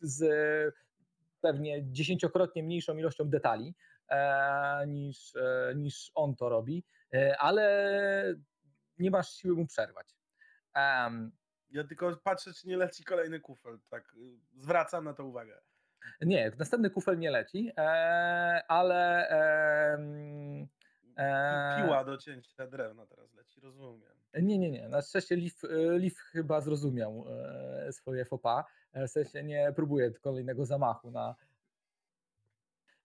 [0.00, 0.24] z
[1.40, 3.74] pewnie dziesięciokrotnie mniejszą ilością detali
[4.08, 5.32] e, niż,
[5.76, 6.84] niż on to robi,
[7.38, 8.34] ale
[8.98, 10.14] nie masz siły mu przerwać.
[10.74, 11.32] Em,
[11.70, 13.78] Ja tylko patrzę, czy nie leci kolejny kufel.
[13.90, 15.60] Tak, y, zwracam na to uwagę.
[16.20, 17.82] Nie, następny kufel nie leci, e,
[18.68, 19.28] ale
[21.16, 21.82] Eee.
[21.82, 24.12] Piła do cięcia drewna teraz leci, rozumiem.
[24.34, 24.88] nie, nie, nie.
[24.88, 27.24] Na szczęście Liv, e, Liv chyba zrozumiał
[27.88, 28.64] e, swoje pas.
[28.92, 31.34] E, W sensie nie próbuje kolejnego zamachu na.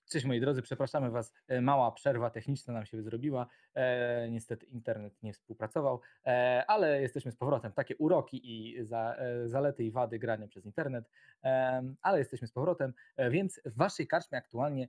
[0.10, 1.34] Cześć moi drodzy, przepraszamy Was.
[1.48, 3.48] e, Mała przerwa techniczna nam się zrobiła.
[3.74, 7.72] E, niestety internet nie współpracował, e, ale jesteśmy z powrotem.
[7.72, 11.10] Takie uroki i za, e, zalety i wady grania przez internet,
[11.44, 14.88] e, ale jesteśmy z powrotem, e, więc w Waszej karczmie aktualnie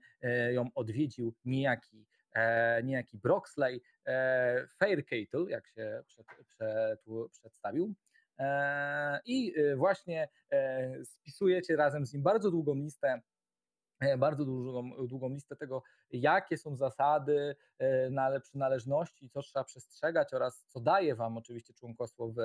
[0.53, 2.07] ją odwiedził niejaki,
[2.85, 3.83] niejaki Broxley,
[4.79, 7.95] Faircattle, jak się przed, przetł- przedstawił.
[9.27, 10.29] I właśnie
[11.05, 13.21] spisujecie razem z nim bardzo długą listę
[14.19, 20.65] bardzo długą, długą listę tego, jakie są zasady e, nale, przynależności, co trzeba przestrzegać oraz
[20.69, 22.39] co daje Wam oczywiście członkostwo w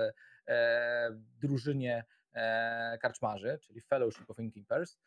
[0.48, 1.10] e,
[1.42, 4.98] drużynie e, karczmarzy, czyli Fellowship of Innkeepers.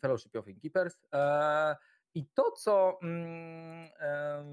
[0.00, 0.96] Fellowship of Innkeepers.
[1.12, 1.76] E,
[2.14, 4.44] I to, co mm, e,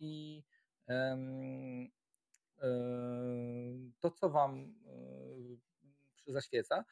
[0.00, 0.42] i
[0.88, 1.18] e,
[4.00, 4.74] to, co Wam
[6.26, 6.84] e, zaświeca, e,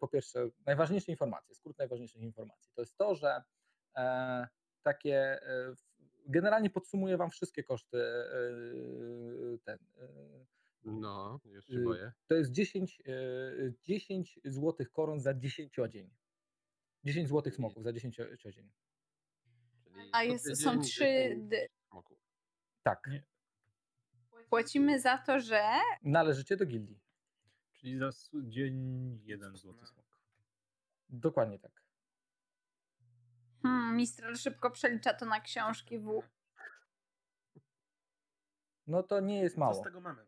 [0.00, 3.42] po pierwsze, najważniejsze informacje, skrót najważniejszych informacji, to jest to, że
[3.96, 4.48] e,
[4.82, 5.74] takie e,
[6.26, 9.78] generalnie podsumuję Wam wszystkie koszty e, ten.
[9.96, 10.46] e,
[10.84, 12.12] No, już się Y, boję.
[12.26, 13.12] To jest 10, e,
[13.82, 16.10] 10 złotych koron za 10 dzień.
[17.04, 18.16] 10 złotych smoków za 10
[18.54, 18.70] dzień.
[20.12, 21.04] A jest, są trzy.
[21.04, 22.18] 10 d- smoków.
[22.82, 23.10] Tak.
[24.50, 25.62] Płacimy za to, że.
[26.02, 27.00] należycie do gildii.
[27.84, 28.74] Czyli za dzień
[29.24, 30.04] jeden złoty smok.
[31.08, 31.82] Dokładnie tak.
[33.62, 36.22] Hmm, Mistral szybko przelicza to na książki w.
[38.86, 39.74] no to nie jest Co mało.
[39.74, 40.26] z tego mamy?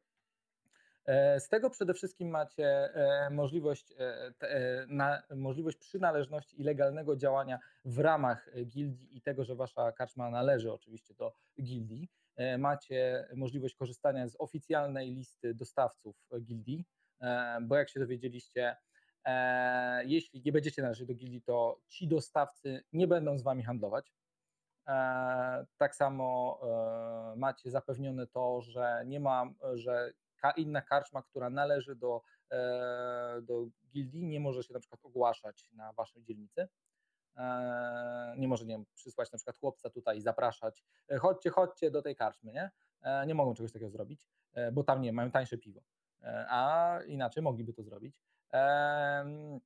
[1.05, 3.93] E, Z tego przede wszystkim macie e, możliwość,
[4.41, 10.31] e, na, możliwość przynależności i legalnego działania w ramach gildii i tego, że wasza karczma
[10.31, 11.33] należy oczywiście do
[11.63, 12.09] gildii.
[12.59, 16.85] Macie możliwość korzystania z oficjalnej listy dostawców gildii,
[17.63, 18.77] bo jak się dowiedzieliście,
[19.25, 24.15] e, jeśli nie będziecie należeć do gildii, to ci dostawcy nie będą z wami handlować.
[24.89, 26.59] E, Tak samo
[27.33, 29.45] e, macie zapewnione to, że nie ma,
[29.75, 30.13] że
[30.57, 35.93] inna karczma, która należy do, e, do gildii, nie może się na przykład ogłaszać na
[35.93, 36.69] waszej dzielnicy.
[37.37, 41.91] E, Nie może, nie wiem, przysłać na przykład chłopca tutaj i zapraszać, e, chodźcie, chodźcie
[41.91, 42.71] do tej karczmy, nie?
[43.03, 45.96] E, Nie mogą czegoś takiego zrobić, e, bo tam nie, mają tańsze piwo, E,
[46.49, 48.21] a inaczej mogliby to zrobić.
[48.53, 49.61] E,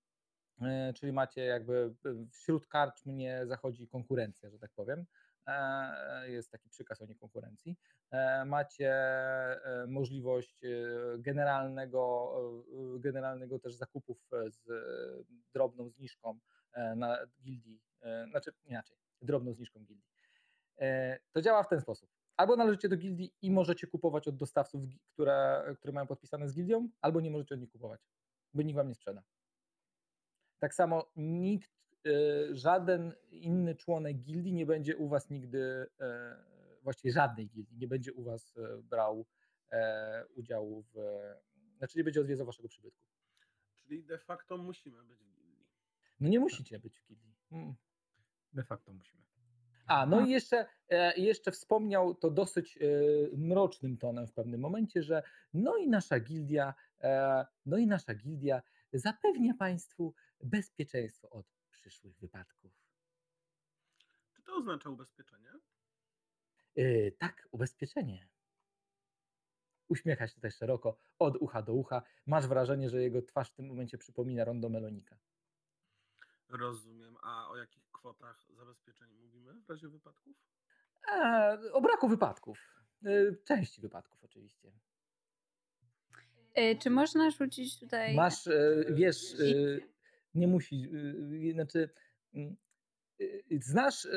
[0.94, 5.06] Czyli macie jakby e, wśród karczm nie zachodzi konkurencja, że tak powiem.
[5.46, 7.76] E, Jest taki przykaz o niekonkurencji.
[8.10, 10.68] E, Macie e, możliwość e,
[11.18, 12.32] generalnego,
[12.96, 14.74] e, generalnego też zakupów e, z e,
[15.54, 16.38] drobną zniżką
[16.72, 20.10] e, na gildii, e, znaczy inaczej, drobną zniżką gildii.
[20.78, 22.10] E, To działa w ten sposób.
[22.40, 24.82] Albo należycie do gildii i możecie kupować od dostawców,
[25.12, 28.00] które, które mają podpisane z gildią, albo nie możecie od nich kupować,
[28.54, 29.22] bo nikt wam nie sprzeda.
[30.58, 31.70] Tak samo nikt,
[32.06, 32.10] e,
[32.54, 36.36] żaden inny członek gildii nie będzie u was nigdy, e,
[36.82, 39.26] właściwie żadnej gildii nie będzie u was e, brał
[39.70, 40.94] e, udziału w,
[41.78, 43.04] znaczy nie będzie odwiedzał waszego przybytku.
[43.74, 45.66] Czyli de facto musimy być w gildii.
[46.20, 47.34] No nie musicie być w gildii.
[47.52, 47.74] Mm.
[48.52, 49.29] De facto musimy.
[49.90, 52.80] A, no i jeszcze, e, jeszcze wspomniał to dosyć e,
[53.36, 55.22] mrocznym tonem w pewnym momencie, że
[55.54, 58.62] no i nasza gildia, e, no i nasza gildia
[58.92, 62.72] zapewnia Państwu bezpieczeństwo od przyszłych wypadków.
[64.32, 65.50] Czy to oznacza ubezpieczenie?
[66.76, 68.28] E, tak, ubezpieczenie.
[69.88, 72.02] Uśmiecha się tutaj szeroko, od ucha do ucha.
[72.26, 75.18] Masz wrażenie, że jego twarz w tym momencie przypomina rondo melonika.
[76.50, 77.16] Rozumiem.
[77.22, 80.36] A o jakich kwotach zabezpieczeń mówimy w razie wypadków?
[81.12, 82.58] E, o braku wypadków.
[83.04, 84.72] E, części wypadków oczywiście.
[86.54, 88.14] E, Czy można rzucić tutaj...
[88.14, 89.36] Masz, e, wiesz,
[90.34, 90.88] nie musi,
[91.52, 91.90] znaczy,
[92.34, 92.56] mm,
[93.50, 94.08] znasz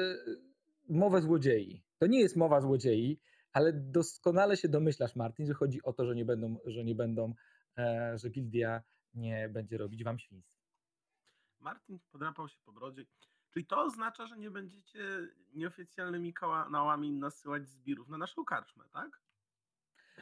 [0.90, 1.84] mowę złodziei.
[1.98, 3.20] To nie jest mowa złodziei,
[3.52, 7.34] ale doskonale się domyślasz, Martin, że chodzi o to, że nie będą, że nie będą,
[8.16, 10.53] że gildia nie będzie robić wam świństw.
[11.64, 13.06] Martin podrapał się po brodzie.
[13.50, 19.22] Czyli to oznacza, że nie będziecie nieoficjalnymi kanałami nasyłać zbirów na naszą karczmę, tak?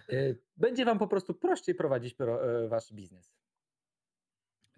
[0.09, 3.33] E, Będzie wam po prostu prościej prowadzić pro- e, wasz biznes.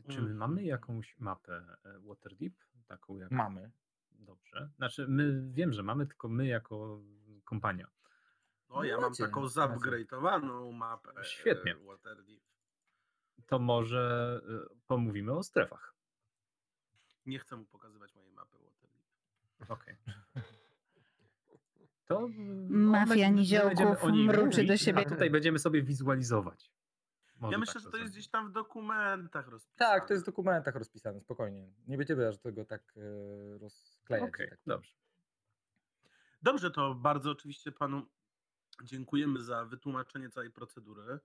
[0.09, 0.67] Czy my mamy Mhm.
[0.67, 2.53] jakąś mapę e, Waterdeep?
[2.87, 3.31] Taką jak...
[3.31, 3.71] Mamy.
[4.11, 4.69] Dobrze.
[4.75, 7.01] Znaczy, my wiem, że mamy, tylko my jako
[7.45, 7.87] kompania.
[8.69, 9.53] No, ja No mam macie, taką macie.
[9.53, 11.11] zupgrade'owaną mapę.
[11.23, 11.75] Świetnie.
[11.75, 12.41] Waterdeep.
[13.47, 14.41] To może
[14.87, 15.92] pomówimy o strefach.
[17.25, 19.03] Nie chcę mu pokazywać mojej mapy Waterdeep.
[19.69, 19.95] Okej.
[22.05, 22.29] To
[22.69, 25.03] Mafia my niziołków będziemy o niej mruczy mówić, do siebie.
[25.05, 26.71] A tutaj będziemy sobie wizualizować.
[27.39, 29.91] Może Ja tak myślę, że to jest gdzieś tam w dokumentach rozpisane.
[29.91, 31.71] Tak, to jest w dokumentach rozpisane, spokojnie.
[31.87, 34.29] Nie będziemy aż tego tak e, rozklejać.
[34.29, 34.77] Okej, tak powiem.
[34.77, 34.93] dobrze.
[36.41, 38.05] Dobrze, to bardzo oczywiście panu
[38.83, 41.19] dziękujemy za wytłumaczenie całej procedury.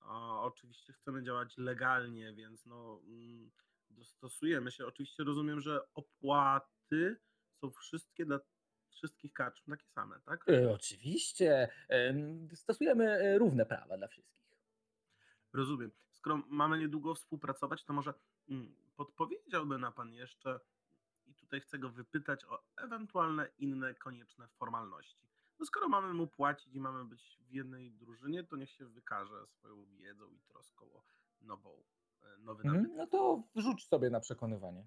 [0.00, 3.50] O, oczywiście chcemy działać legalnie, więc no, mm,
[3.94, 4.86] dostosujemy się.
[4.86, 7.16] Oczywiście rozumiem, że opłaty
[7.52, 8.40] są wszystkie dla
[8.90, 10.48] wszystkich karczm takie same, tak?
[10.48, 11.68] E, oczywiście.
[11.88, 14.44] em, Stosujemy e, równe prawa dla wszystkich.
[15.52, 15.90] Rozumiem.
[16.10, 18.14] Skoro mamy niedługo współpracować, to może
[18.48, 20.60] mm, podpowiedziałby na pan jeszcze,
[21.26, 25.28] i tutaj chcę go wypytać o ewentualne inne konieczne formalności.
[25.58, 29.46] No skoro mamy mu płacić i mamy być w jednej drużynie, to niech się wykaże
[29.46, 31.04] swoją wiedzą i troską o
[31.40, 32.03] nową, e,
[32.40, 32.82] nowy Mhm.
[32.82, 32.96] nabytek.
[32.96, 34.86] No to rzuć sobie na przekonywanie.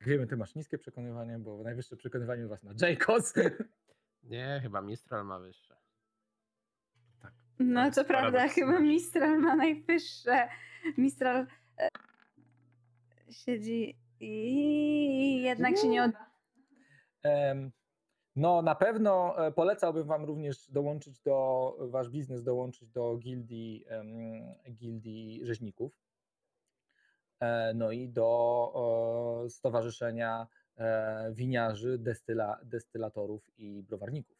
[0.00, 3.34] Jak Wiemy, ty masz niskie przekonywanie, bo najwyższe przekonywanie u was ma Jacobs.
[4.22, 5.76] Nie, chyba Mistral ma wyższe.
[7.22, 7.32] Tak.
[7.58, 8.80] No to prawda, chyba.
[8.80, 10.48] Mistral ma najwyższe.
[10.98, 11.46] Mistral
[11.78, 11.88] e,
[13.30, 16.10] siedzi i jednak się nie od...
[17.22, 17.72] Em,
[18.36, 23.84] No, na pewno e, polecałbym Wam również dołączyć do, Wasz biznes dołączyć do gildii,
[24.70, 25.98] gildii rzeźników.
[27.40, 34.36] E, No i do Stowarzyszenia e, Winiarzy, destyla, destylatorów i browarników.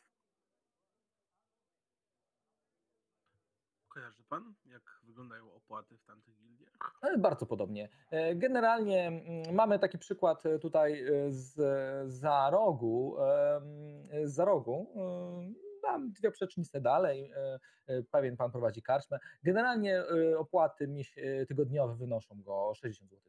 [3.89, 6.62] Kojarzy pan, jak wyglądają opłaty w tamtych gildiach?
[7.03, 7.89] E, Bardzo podobnie.
[8.11, 11.55] E, Generalnie mm, mamy taki przykład e, tutaj z
[12.13, 13.17] za rogu,
[14.25, 14.87] z za rogu.
[15.83, 17.33] dam dwie przecznice dalej,
[18.11, 19.19] pewien pan prowadzi karczmę.
[19.43, 20.03] Generalnie
[20.39, 20.89] opłaty
[21.49, 23.23] tygodniowe wynoszą go 60 zł.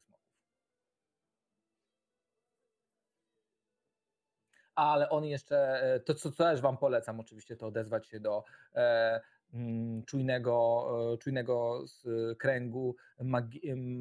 [4.76, 8.44] Ale on jeszcze, to co też wam polecam oczywiście, to odezwać się do
[10.06, 12.04] czujnego, e, czujnego z
[12.38, 12.96] kręgu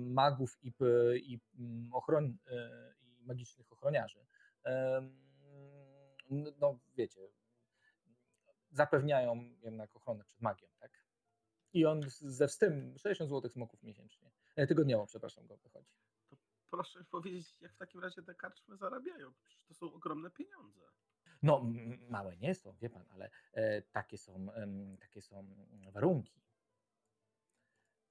[0.07, 0.73] magów i,
[1.17, 4.27] i mm, ochron, e, i magicznych ochroniarzy.
[6.59, 7.21] No wiecie,
[8.71, 11.03] zapewniają jednak ochronę przed magią, tak?
[11.73, 15.93] I on ze wstym 60 zł smoków miesięcznie, e, tygodniowo, przepraszam, go wychodzi.
[16.71, 19.33] Proszę mi powiedzieć, jak w takim razie te karczmy zarabiają?
[19.45, 20.81] Przecież to są ogromne pieniądze.
[21.43, 21.67] No,
[22.11, 24.47] małe nie są, wie pan, ale e, takie, są,
[25.01, 25.47] takie są
[25.93, 26.43] warunki.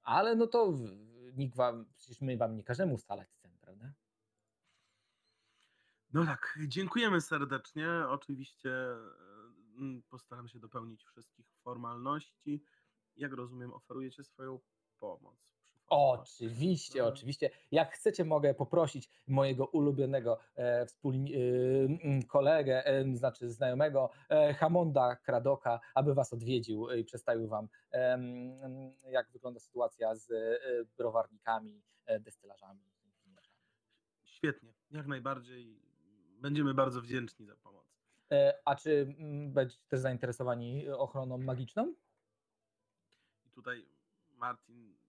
[0.03, 0.73] Ale no to
[1.33, 3.93] nikt wam, przecież my wam nie każemy ustalać cen, prawda?
[6.13, 7.87] No tak, dziękujemy serdecznie.
[8.07, 12.63] Oczywiście e, postaram się dopełnić wszystkich formalności.
[13.15, 14.59] Jak rozumiem, oferujecie swoją
[14.99, 15.50] pomoc.
[15.91, 17.13] Oczywiście, prawda?
[17.13, 17.49] oczywiście.
[17.71, 25.15] Jak chcecie, mogę poprosić mojego ulubionego e, wspólni- e, kolegę, e, znaczy znajomego e, Hamonda
[25.15, 28.19] Kradoka, aby was odwiedził i przedstawił wam, e,
[29.09, 30.59] jak wygląda sytuacja z e,
[30.97, 32.79] browarnikami, e, destylarzami.
[34.23, 35.81] Świetnie, jak najbardziej.
[36.41, 37.85] Będziemy bardzo wdzięczni za pomoc.
[38.31, 41.93] E, A czy mm, będziecie też zainteresowani ochroną magiczną?
[43.45, 43.85] I tutaj
[44.29, 45.00] Martin e,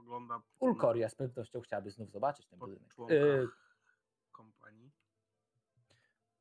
[0.00, 2.94] spogląda Ulkoria z pewnością chciałaby znów zobaczyć ten budynek.
[2.94, 3.18] Członkach
[4.32, 4.90] kompanii.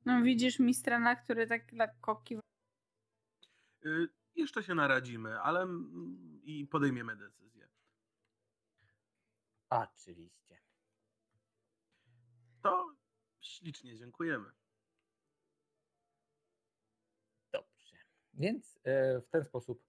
[0.06, 2.42] No widzisz Mistrala, który tak lekko kiwa.
[3.86, 5.68] Y, Jeszcze się naradzimy, ale
[6.44, 7.70] i podejmiemy decyzję.
[9.70, 10.62] Oczywiście.
[12.62, 12.96] To
[13.42, 14.52] ślicznie dziękujemy.
[17.52, 17.98] Dobrze.
[18.34, 19.89] Więc e, w ten sposób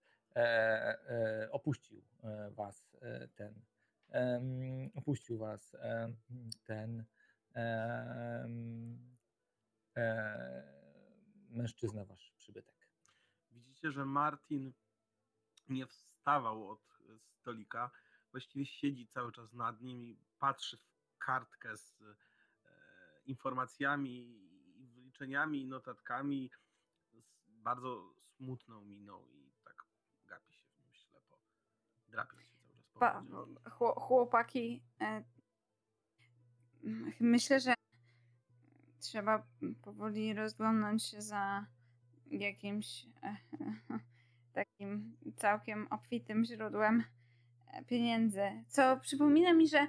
[1.50, 3.54] opuścił e, was e, ten
[4.10, 5.76] em, opuścił was
[6.64, 7.04] ten
[7.54, 8.98] em,
[9.96, 10.80] e,
[11.50, 12.88] mężczyzna wasz przybytek.
[13.52, 14.72] Widzicie, że Martin
[15.68, 17.90] nie wstawał od e, stolika.
[18.30, 22.14] Właściwie siedzi cały czas nad nim i patrzy w kartkę z e,
[23.26, 24.10] informacjami,
[24.76, 26.50] i wyliczeniami i notatkami
[27.12, 29.84] z bardzo smutną miną i tak
[30.26, 31.38] gapi się w nim ślepo.
[32.10, 33.22] Drapiąc się cały czas Pa,
[33.70, 35.22] chło- chłopaki, e,
[36.84, 37.74] m- myślę, że
[39.00, 39.46] trzeba
[39.82, 41.66] powoli rozglądnąć się za
[42.30, 43.36] jakimś e,
[44.54, 47.04] takim całkiem obfitym źródłem
[47.72, 48.42] e, pieniędzy.
[48.68, 49.86] Co przypomina mi, że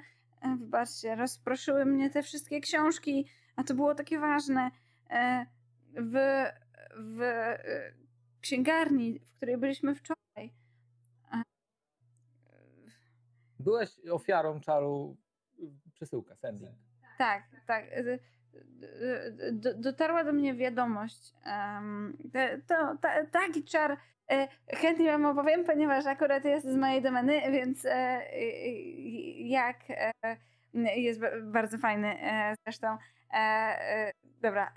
[0.57, 4.71] wybaczcie, rozproszyły mnie te wszystkie książki, a to było takie ważne.
[5.93, 6.45] W,
[6.95, 7.19] w
[8.41, 10.53] księgarni, w której byliśmy wczoraj.
[11.33, 11.43] E,
[13.61, 15.17] Byłeś ofiarą czaru
[15.59, 16.71] y, przesyłka, sending.
[17.17, 17.85] Tak, tak.
[17.93, 21.33] D- d- d- Dotarła do mnie wiadomość.
[22.67, 23.97] To, ta, taki czar
[24.31, 28.21] e, chętnie Wam opowiem, ponieważ akurat jest z mojej domeny, więc e,
[29.47, 30.11] jak e,
[30.99, 32.97] jest ba- bardzo fajny e, zresztą.
[34.41, 34.71] Dobra.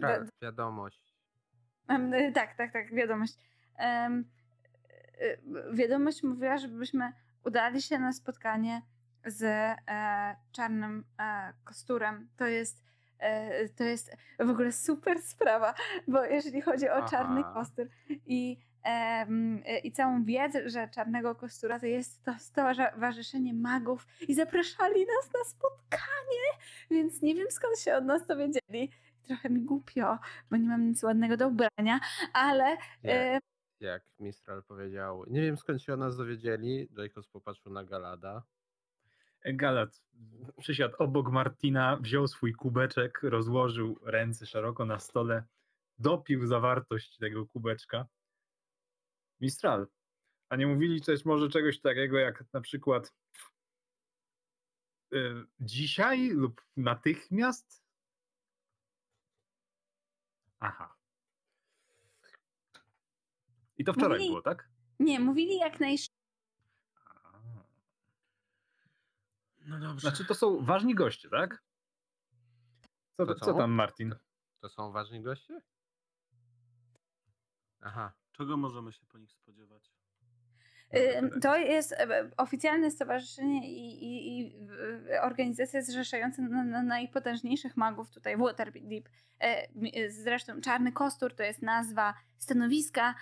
[0.00, 1.14] do- wiadomość.
[2.28, 3.34] Y, Tak, tak, tak, wiadomość.
[3.80, 4.24] Y,
[5.72, 7.12] Wiadomość mówiła, żebyśmy
[7.48, 8.82] udali się na spotkanie
[9.26, 12.28] z e, czarnym e, kosturem.
[12.36, 12.84] To jest,
[13.18, 15.74] e, to jest w ogóle super sprawa,
[16.08, 17.52] bo jeżeli chodzi o czarny Aha.
[17.54, 17.88] kostur
[18.26, 18.58] i,
[19.84, 25.50] i całą wiedzę, że czarnego kostura to jest to stowarzyszenie magów i zapraszali nas na
[25.50, 26.48] spotkanie,
[26.90, 28.90] więc nie wiem skąd się od nas to wiedzieli.
[29.26, 30.18] Trochę mi głupio,
[30.50, 32.00] bo nie mam nic ładnego do ubrania,
[32.32, 33.40] ale e,
[33.80, 35.24] jak Mistral powiedział.
[35.26, 36.88] Nie wiem skąd się o nas dowiedzieli.
[36.96, 38.42] Jacobs popatrzył na Galada.
[39.44, 40.02] Galat
[40.58, 45.44] przysiadł obok Martina, wziął swój kubeczek, rozłożył ręce szeroko na stole,
[45.98, 48.06] dopił zawartość tego kubeczka.
[49.40, 49.86] Mistral,
[50.48, 53.14] a nie mówili też może czegoś takiego jak na przykład
[55.14, 57.82] y, dzisiaj lub natychmiast?
[60.60, 60.97] Aha.
[63.78, 64.68] I to wczoraj Mówili- było, tak?
[65.00, 66.18] nie, mówili jak najszybciej.
[69.66, 70.00] No dobrze.
[70.08, 71.62] Znaczy to są ważni goście, tak?
[73.16, 73.54] Co, To co co?
[73.54, 74.14] tam Martin?
[74.60, 75.60] To są ważni goście?
[77.80, 78.12] Aha.
[78.32, 79.92] Czego możemy się po nich spodziewać?
[80.94, 87.76] Ym, To jest e, oficjalne stowarzyszenie i, i, i w- organizacja zrzeszająca na, na najpotężniejszych
[87.76, 89.08] magów tutaj Waterdeep.
[90.08, 93.14] Zresztą Czarny Kostur to jest nazwa stanowiska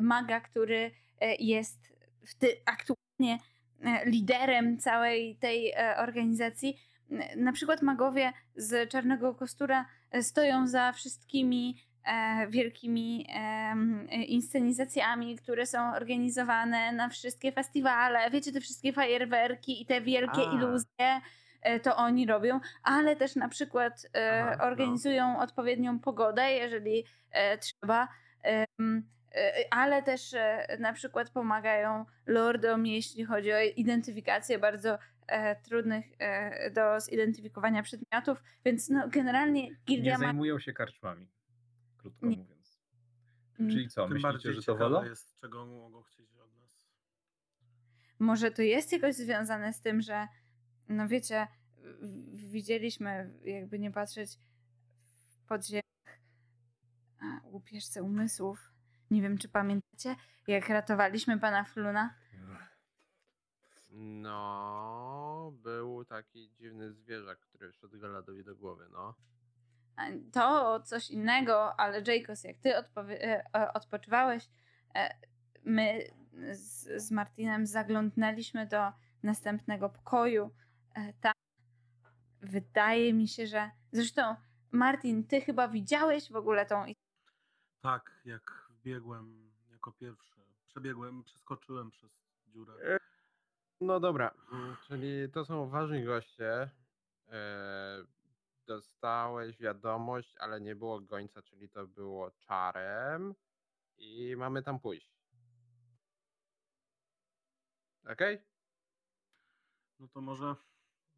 [0.00, 0.90] maga, który
[1.38, 1.78] jest
[2.64, 3.38] aktualnie
[4.04, 6.76] liderem całej tej organizacji.
[7.36, 9.86] Na przykład magowie z Czarnego Kostura
[10.20, 11.85] stoją za wszystkimi E,
[12.48, 13.26] wielkimi
[14.26, 18.30] inscenizacjami, które są organizowane na wszystkie festiwale.
[18.30, 20.54] Wiecie, te wszystkie fajerwerki i te wielkie A.
[20.54, 21.20] iluzje
[21.62, 24.64] e, to oni robią, ale też na przykład e, Aha, no.
[24.64, 25.38] organizują no.
[25.38, 27.04] odpowiednią pogodę, jeżeli
[27.60, 28.08] trzeba.
[29.70, 30.34] Ale też
[30.78, 34.98] na przykład pomagają lordom, jeśli chodzi o identyfikację bardzo
[35.64, 36.06] trudnych
[36.72, 41.26] do zidentyfikowania przedmiotów, więc no, generalnie gildia Nie zajmują się karczmami
[42.10, 42.36] krótko nie.
[42.36, 42.80] mówiąc.
[43.58, 43.72] Mm.
[43.72, 45.04] Czyli co, Tym myślicie, że to wolą?
[45.04, 46.86] jest, czego mogą chcieć od nas.
[48.18, 50.28] Może to jest jakoś związane z tym, że
[50.88, 51.48] no wiecie,
[52.34, 54.38] widzieliśmy, jakby nie patrzeć
[55.28, 55.82] w podziemiach
[57.44, 58.72] łupieżce umysłów.
[59.10, 62.14] Nie wiem, czy pamiętacie, jak ratowaliśmy pana Fluna?
[63.98, 69.14] No, był taki dziwny zwierzak, który wszedł Galadowi do głowy, no
[70.32, 72.84] to coś innego, ale Jacobs, jak ty e,
[73.54, 74.48] e, odpoczywałeś,
[74.94, 75.18] e,
[75.64, 76.04] my
[76.52, 78.92] z, z Martinem zaglądnęliśmy do
[79.22, 80.50] następnego pokoju.
[81.20, 81.32] Tam
[82.40, 84.36] wydaje mi się, że zresztą
[84.72, 86.84] Martin, ty chyba widziałeś w ogóle tą
[87.80, 90.40] Tak, jak wbiegłem jako pierwszy.
[90.66, 92.10] Przebiegłem, przeskoczyłem przez
[92.46, 92.98] dziurę.
[93.80, 94.34] No dobra,
[94.86, 96.70] czyli to są ważni goście
[98.66, 103.34] dostałeś wiadomość, ale nie było gońca, czyli to było czarem
[103.96, 105.16] i mamy tam pójść.
[108.12, 108.42] Okej?
[109.98, 110.56] No to może,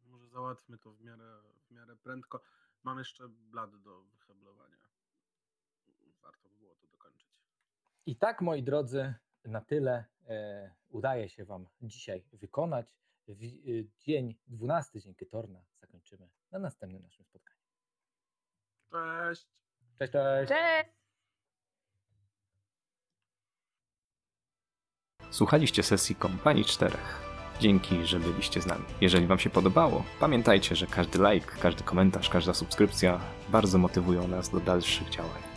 [0.01, 2.41] może załatwmy to w miarę, w miarę prędko.
[2.83, 4.77] Mam jeszcze blad do wyheblowania.
[6.21, 7.29] Warto by było to dokończyć.
[8.05, 9.13] I tak, moi drodzy,
[9.45, 12.95] na tyle e, udaje się Wam dzisiaj wykonać.
[13.29, 13.47] W, e,
[13.99, 17.59] dzień 12, dzień Kytorna zakończymy na następnym naszym spotkaniu.
[18.91, 19.47] Cześć.
[19.99, 20.49] Cześć, cześć.
[20.49, 20.89] Cześć.
[25.31, 27.29] Słuchaliście sesji Kompanii Czterech.
[27.59, 28.85] Dzięki, że byliście z nami.
[29.01, 33.19] Jeżeli Wam się podobało, pamiętajcie, że każdy like, każdy komentarz, każda subskrypcja
[33.49, 35.48] bardzo motywują nas do dalszych działań.